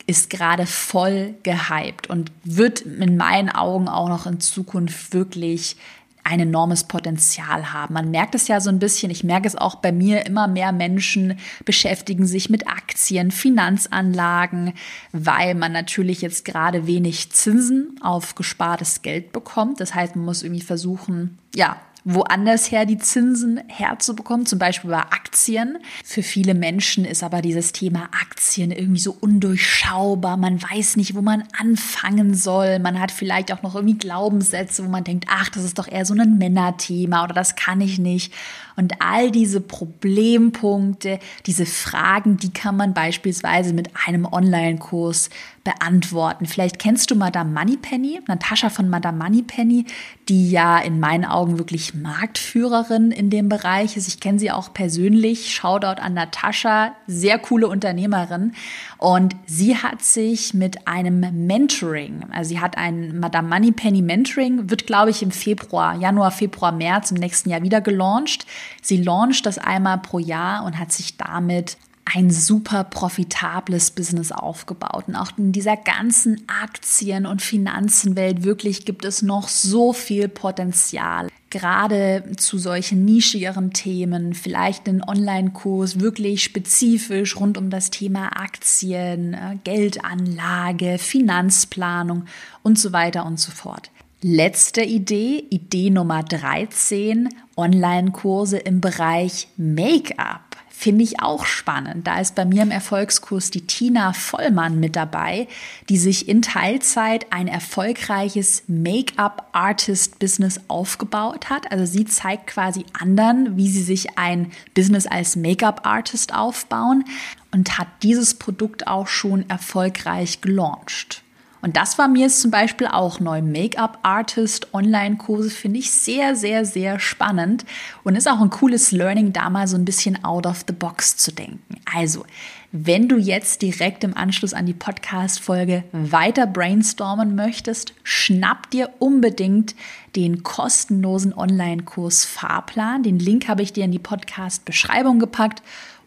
ist 0.08 0.30
gerade 0.30 0.66
voll 0.66 1.36
gehypt 1.44 2.10
und 2.10 2.32
wird 2.46 2.80
in 2.80 3.18
meinen 3.18 3.50
Augen 3.50 3.90
auch 3.90 4.08
noch 4.08 4.26
in 4.26 4.40
Zukunft 4.40 5.14
wirklich 5.14 5.76
ein 6.24 6.40
enormes 6.40 6.86
Potenzial 6.86 7.74
haben. 7.74 7.96
Man 7.96 8.12
merkt 8.12 8.34
es 8.34 8.48
ja 8.48 8.62
so 8.62 8.70
ein 8.70 8.80
bisschen, 8.80 9.12
ich 9.12 9.26
merke 9.26 9.46
es 9.46 9.58
auch 9.58 9.76
bei 9.76 9.92
mir, 9.92 10.26
immer 10.26 10.48
mehr 10.48 10.72
Menschen 10.72 11.38
beschäftigen 11.66 12.26
sich 12.26 12.50
mit 12.50 12.66
Aktien, 12.66 13.32
Finanzanlagen, 13.32 14.72
weil 15.12 15.54
man 15.54 15.74
natürlich 15.74 16.22
jetzt 16.22 16.46
gerade 16.46 16.88
wenig 16.88 17.30
Zinsen 17.34 18.00
auf 18.02 18.36
gespartes 18.36 19.02
Geld 19.02 19.34
bekommt. 19.34 19.82
Das 19.82 19.94
heißt, 19.94 20.16
man 20.16 20.24
muss 20.24 20.44
irgendwie 20.44 20.62
versuchen, 20.62 21.38
ja, 21.54 21.76
woanders 22.04 22.72
her 22.72 22.86
die 22.86 22.98
Zinsen 22.98 23.62
herzubekommen, 23.68 24.46
zum 24.46 24.60
Beispiel 24.60 24.90
bei 24.90 25.00
Aktien. 25.00 25.78
Für 26.04 26.24
viele 26.24 26.54
Menschen 26.54 27.06
ist 27.06 27.24
aber 27.24 27.42
dieses 27.42 27.72
Thema 27.72 28.10
Aktien 28.22 28.72
irgendwie 28.72 29.00
so 29.00 29.16
undurchschaubar. 29.20 30.38
Man 30.38 30.62
weiß 30.62 30.98
nicht, 30.98 31.16
wo 31.16 31.22
man 31.22 31.44
anfangen 31.58 32.34
soll. 32.34 32.80
Man 32.80 33.00
hat 33.00 33.12
vielleicht 33.12 33.52
auch 33.52 33.62
noch 33.62 33.76
irgendwie 33.76 33.98
Glaubenssätze, 33.98 34.84
wo 34.84 34.90
man 34.90 35.04
denkt, 35.04 35.26
ach, 35.30 35.50
das 35.50 35.64
ist 35.64 35.78
doch 35.78 35.88
eher 35.88 36.06
so 36.06 36.14
ein 36.14 36.38
Männerthema 36.38 37.24
oder 37.24 37.34
das 37.34 37.56
kann 37.56 37.82
ich 37.82 38.00
nicht. 38.00 38.34
Und 38.76 38.94
all 39.00 39.32
diese 39.32 39.62
Problempunkte, 39.62 41.20
diese 41.46 41.66
Fragen, 41.66 42.38
die 42.38 42.52
kann 42.52 42.78
man 42.78 42.94
beispielsweise 42.94 43.74
mit 43.74 43.90
einem 44.06 44.26
Online-Kurs 44.26 45.30
beantworten. 45.64 46.46
Vielleicht 46.46 46.80
kennst 46.80 47.12
du 47.12 47.16
Madame 47.16 47.52
Moneypenny, 47.52 48.20
Natascha 48.28 48.70
von 48.70 48.90
Madame 48.90 49.24
Moneypenny, 49.24 49.86
die 50.28 50.50
ja 50.50 50.80
in 50.80 51.00
meinen 51.00 51.26
Augen 51.26 51.60
wirklich 51.60 51.94
Marktführerin 51.94 53.12
in 53.12 53.30
dem 53.30 53.48
Bereich 53.48 53.96
ist. 53.96 54.08
Ich 54.08 54.20
kenne 54.20 54.40
sie 54.40 54.52
auch 54.52 54.74
persönlich. 54.74 55.54
Shoutout 55.54 56.02
an 56.02 56.16
Natascha, 56.16 56.96
sehr 57.06 57.38
coole 57.38 57.68
Unternehmerin. 57.68 58.54
Und 58.98 59.36
sie 59.46 59.78
hat 59.78 60.02
sich 60.02 60.54
mit 60.54 60.88
einem 60.88 61.20
Mentoring, 61.46 62.26
also 62.32 62.50
sie 62.50 62.60
hat 62.60 62.78
ein 62.78 63.20
Madame 63.20 63.50
Moneypenny 63.50 64.02
Mentoring, 64.02 64.70
wird 64.70 64.88
glaube 64.88 65.10
ich 65.12 65.22
im 65.22 65.32
Februar, 65.32 65.96
Januar, 65.96 66.32
Februar, 66.32 66.72
März 66.72 67.12
im 67.12 67.18
nächsten 67.18 67.50
Jahr 67.50 67.62
wieder 67.62 67.82
gelauncht. 67.82 68.46
Sie 68.82 68.98
launcht 68.98 69.46
das 69.46 69.58
einmal 69.58 70.00
pro 70.00 70.20
Jahr 70.20 70.66
und 70.66 70.78
hat 70.78 70.92
sich 70.92 71.18
damit 71.18 71.78
ein 72.06 72.32
super 72.32 72.84
profitables 72.84 73.92
Business 73.92 74.32
aufgebaut. 74.32 75.06
Und 75.08 75.16
auch 75.16 75.32
in 75.38 75.52
dieser 75.52 75.78
ganzen 75.78 76.44
Aktien- 76.48 77.26
und 77.26 77.42
Finanzenwelt 77.42 78.44
wirklich 78.44 78.86
gibt 78.86 79.06
es 79.06 79.22
noch 79.22 79.48
so 79.48 79.94
viel 79.94 80.28
Potenzial. 80.28 81.28
Gerade 81.50 82.24
zu 82.38 82.58
solchen 82.58 83.04
nischigeren 83.04 83.72
Themen, 83.72 84.34
vielleicht 84.34 84.88
einen 84.88 85.04
Online-Kurs 85.04 86.00
wirklich 86.00 86.44
spezifisch 86.44 87.36
rund 87.36 87.58
um 87.58 87.70
das 87.70 87.92
Thema 87.92 88.38
Aktien, 88.38 89.34
äh, 89.34 89.58
Geldanlage, 89.64 90.98
Finanzplanung 90.98 92.26
und 92.64 92.80
so 92.80 92.94
weiter 92.94 93.26
und 93.26 93.40
so 93.40 93.52
fort. 93.52 93.92
Letzte 94.24 94.84
Idee, 94.84 95.48
Idee 95.50 95.90
Nummer 95.90 96.22
13, 96.22 97.30
Online-Kurse 97.58 98.60
im 98.60 98.80
Bereich 98.80 99.48
Make-up. 99.58 100.58
Finde 100.70 101.04
ich 101.04 101.24
auch 101.24 101.44
spannend. 101.44 102.06
Da 102.06 102.20
ist 102.20 102.36
bei 102.36 102.46
mir 102.46 102.62
im 102.62 102.70
Erfolgskurs 102.70 103.50
die 103.50 103.66
Tina 103.66 104.14
Vollmann 104.14 104.80
mit 104.80 104.96
dabei, 104.96 105.48
die 105.90 105.98
sich 105.98 106.30
in 106.30 106.44
Teilzeit 106.44 107.34
ein 107.34 107.48
erfolgreiches 107.48 108.62
Make-up-Artist-Business 108.68 110.60
aufgebaut 110.68 111.50
hat. 111.50 111.72
Also 111.72 111.86
sie 111.88 112.06
zeigt 112.06 112.46
quasi 112.46 112.86
anderen, 112.94 113.58
wie 113.58 113.72
sie 113.72 113.82
sich 113.82 114.20
ein 114.20 114.52
Business 114.76 115.08
als 115.08 115.36
Make-up-Artist 115.36 116.36
aufbauen 116.36 117.06
und 117.52 117.80
hat 117.80 117.88
dieses 118.04 118.36
Produkt 118.36 118.86
auch 118.86 119.08
schon 119.08 119.50
erfolgreich 119.50 120.42
gelauncht. 120.42 121.24
Und 121.62 121.78
das 121.78 121.98
war 121.98 122.08
mir 122.08 122.24
jetzt 122.24 122.42
zum 122.42 122.52
Beispiel 122.52 122.88
auch 122.88 123.20
neu. 123.20 123.42
Make-up-Artist, 123.42 124.74
Online-Kurse 124.74 125.50
finde 125.50 125.80
ich 125.80 125.92
sehr, 125.92 126.36
sehr, 126.36 126.66
sehr 126.66 127.00
spannend 127.00 127.66
und 128.04 128.16
ist 128.16 128.30
auch 128.30 128.42
ein 128.42 128.50
cooles 128.50 128.92
Learning, 128.92 129.34
da 129.34 129.50
mal 129.50 129.68
so 129.68 129.78
ein 129.78 129.86
bisschen 129.86 130.24
out 130.24 130.46
of 130.46 130.66
the 130.68 130.74
box 130.74 131.18
zu 131.18 131.32
denken. 131.32 131.76
Also, 131.94 132.26
wenn 132.72 133.10
du 133.10 133.18
jetzt 133.18 133.62
direkt 133.62 134.04
im 134.06 134.16
Anschluss 134.16 134.54
an 134.54 134.66
die 134.66 134.74
Podcast-Folge 134.74 135.84
weiter 135.92 136.48
brainstormen 136.48 137.36
möchtest, 137.36 137.94
schnapp 138.04 138.70
dir 138.72 138.90
unbedingt 139.00 139.76
den 140.16 140.42
kostenlosen 140.44 141.34
Online-Kurs 141.34 142.24
Fahrplan. 142.24 143.04
Den 143.04 143.20
Link 143.20 143.50
habe 143.50 143.62
ich 143.62 143.74
dir 143.74 143.84
in 143.84 143.92
die 143.92 144.00
Podcast-Beschreibung 144.00 145.20
gepackt 145.20 145.62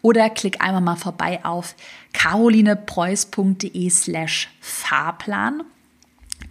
oder 0.05 0.29
klick 0.29 0.61
einmal 0.61 0.81
mal 0.81 0.95
vorbei 0.97 1.43
auf 1.43 1.75
carolinepreuß.de 2.13 3.89
slash 3.89 4.49
Fahrplan. 4.61 5.63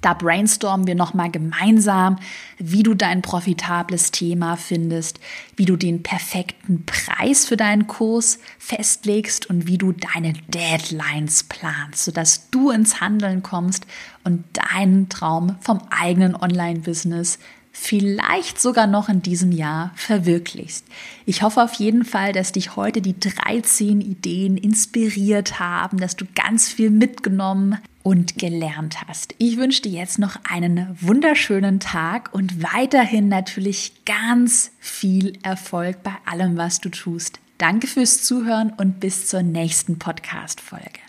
Da 0.00 0.12
brainstormen 0.12 0.88
wir 0.88 0.96
nochmal 0.96 1.30
gemeinsam, 1.30 2.18
wie 2.58 2.82
du 2.82 2.94
dein 2.94 3.22
profitables 3.22 4.10
Thema 4.10 4.56
findest, 4.56 5.20
wie 5.54 5.66
du 5.66 5.76
den 5.76 6.02
perfekten 6.02 6.84
Preis 6.84 7.46
für 7.46 7.56
deinen 7.56 7.86
Kurs 7.86 8.40
festlegst 8.58 9.48
und 9.48 9.68
wie 9.68 9.78
du 9.78 9.92
deine 9.92 10.32
Deadlines 10.48 11.44
planst, 11.44 12.06
sodass 12.06 12.50
du 12.50 12.72
ins 12.72 13.00
Handeln 13.00 13.44
kommst 13.44 13.86
und 14.24 14.42
deinen 14.52 15.08
Traum 15.08 15.54
vom 15.60 15.80
eigenen 15.90 16.34
Online-Business 16.34 17.38
vielleicht 17.74 18.60
sogar 18.60 18.86
noch 18.86 19.08
in 19.08 19.20
diesem 19.20 19.52
Jahr 19.52 19.90
verwirklichst. 19.96 20.86
Ich 21.26 21.42
hoffe 21.42 21.62
auf 21.62 21.74
jeden 21.74 22.04
Fall, 22.04 22.32
dass 22.32 22.52
dich 22.52 22.76
heute 22.76 23.02
die 23.02 23.18
13 23.18 24.00
Ideen 24.00 24.56
inspiriert 24.56 25.58
haben, 25.58 25.98
dass 25.98 26.16
du 26.16 26.24
ganz 26.34 26.68
viel 26.68 26.88
mitgenommen 26.88 27.78
und 28.02 28.38
gelernt 28.38 29.06
hast. 29.06 29.34
Ich 29.38 29.56
wünsche 29.56 29.82
dir 29.82 29.92
jetzt 29.92 30.18
noch 30.18 30.36
einen 30.48 30.96
wunderschönen 31.00 31.80
Tag 31.80 32.32
und 32.32 32.62
weiterhin 32.62 33.28
natürlich 33.28 34.04
ganz 34.04 34.70
viel 34.78 35.38
Erfolg 35.42 36.02
bei 36.02 36.12
allem, 36.24 36.56
was 36.56 36.80
du 36.80 36.90
tust. 36.90 37.40
Danke 37.58 37.86
fürs 37.86 38.22
Zuhören 38.22 38.72
und 38.76 39.00
bis 39.00 39.26
zur 39.26 39.42
nächsten 39.42 39.98
Podcast-Folge. 39.98 41.03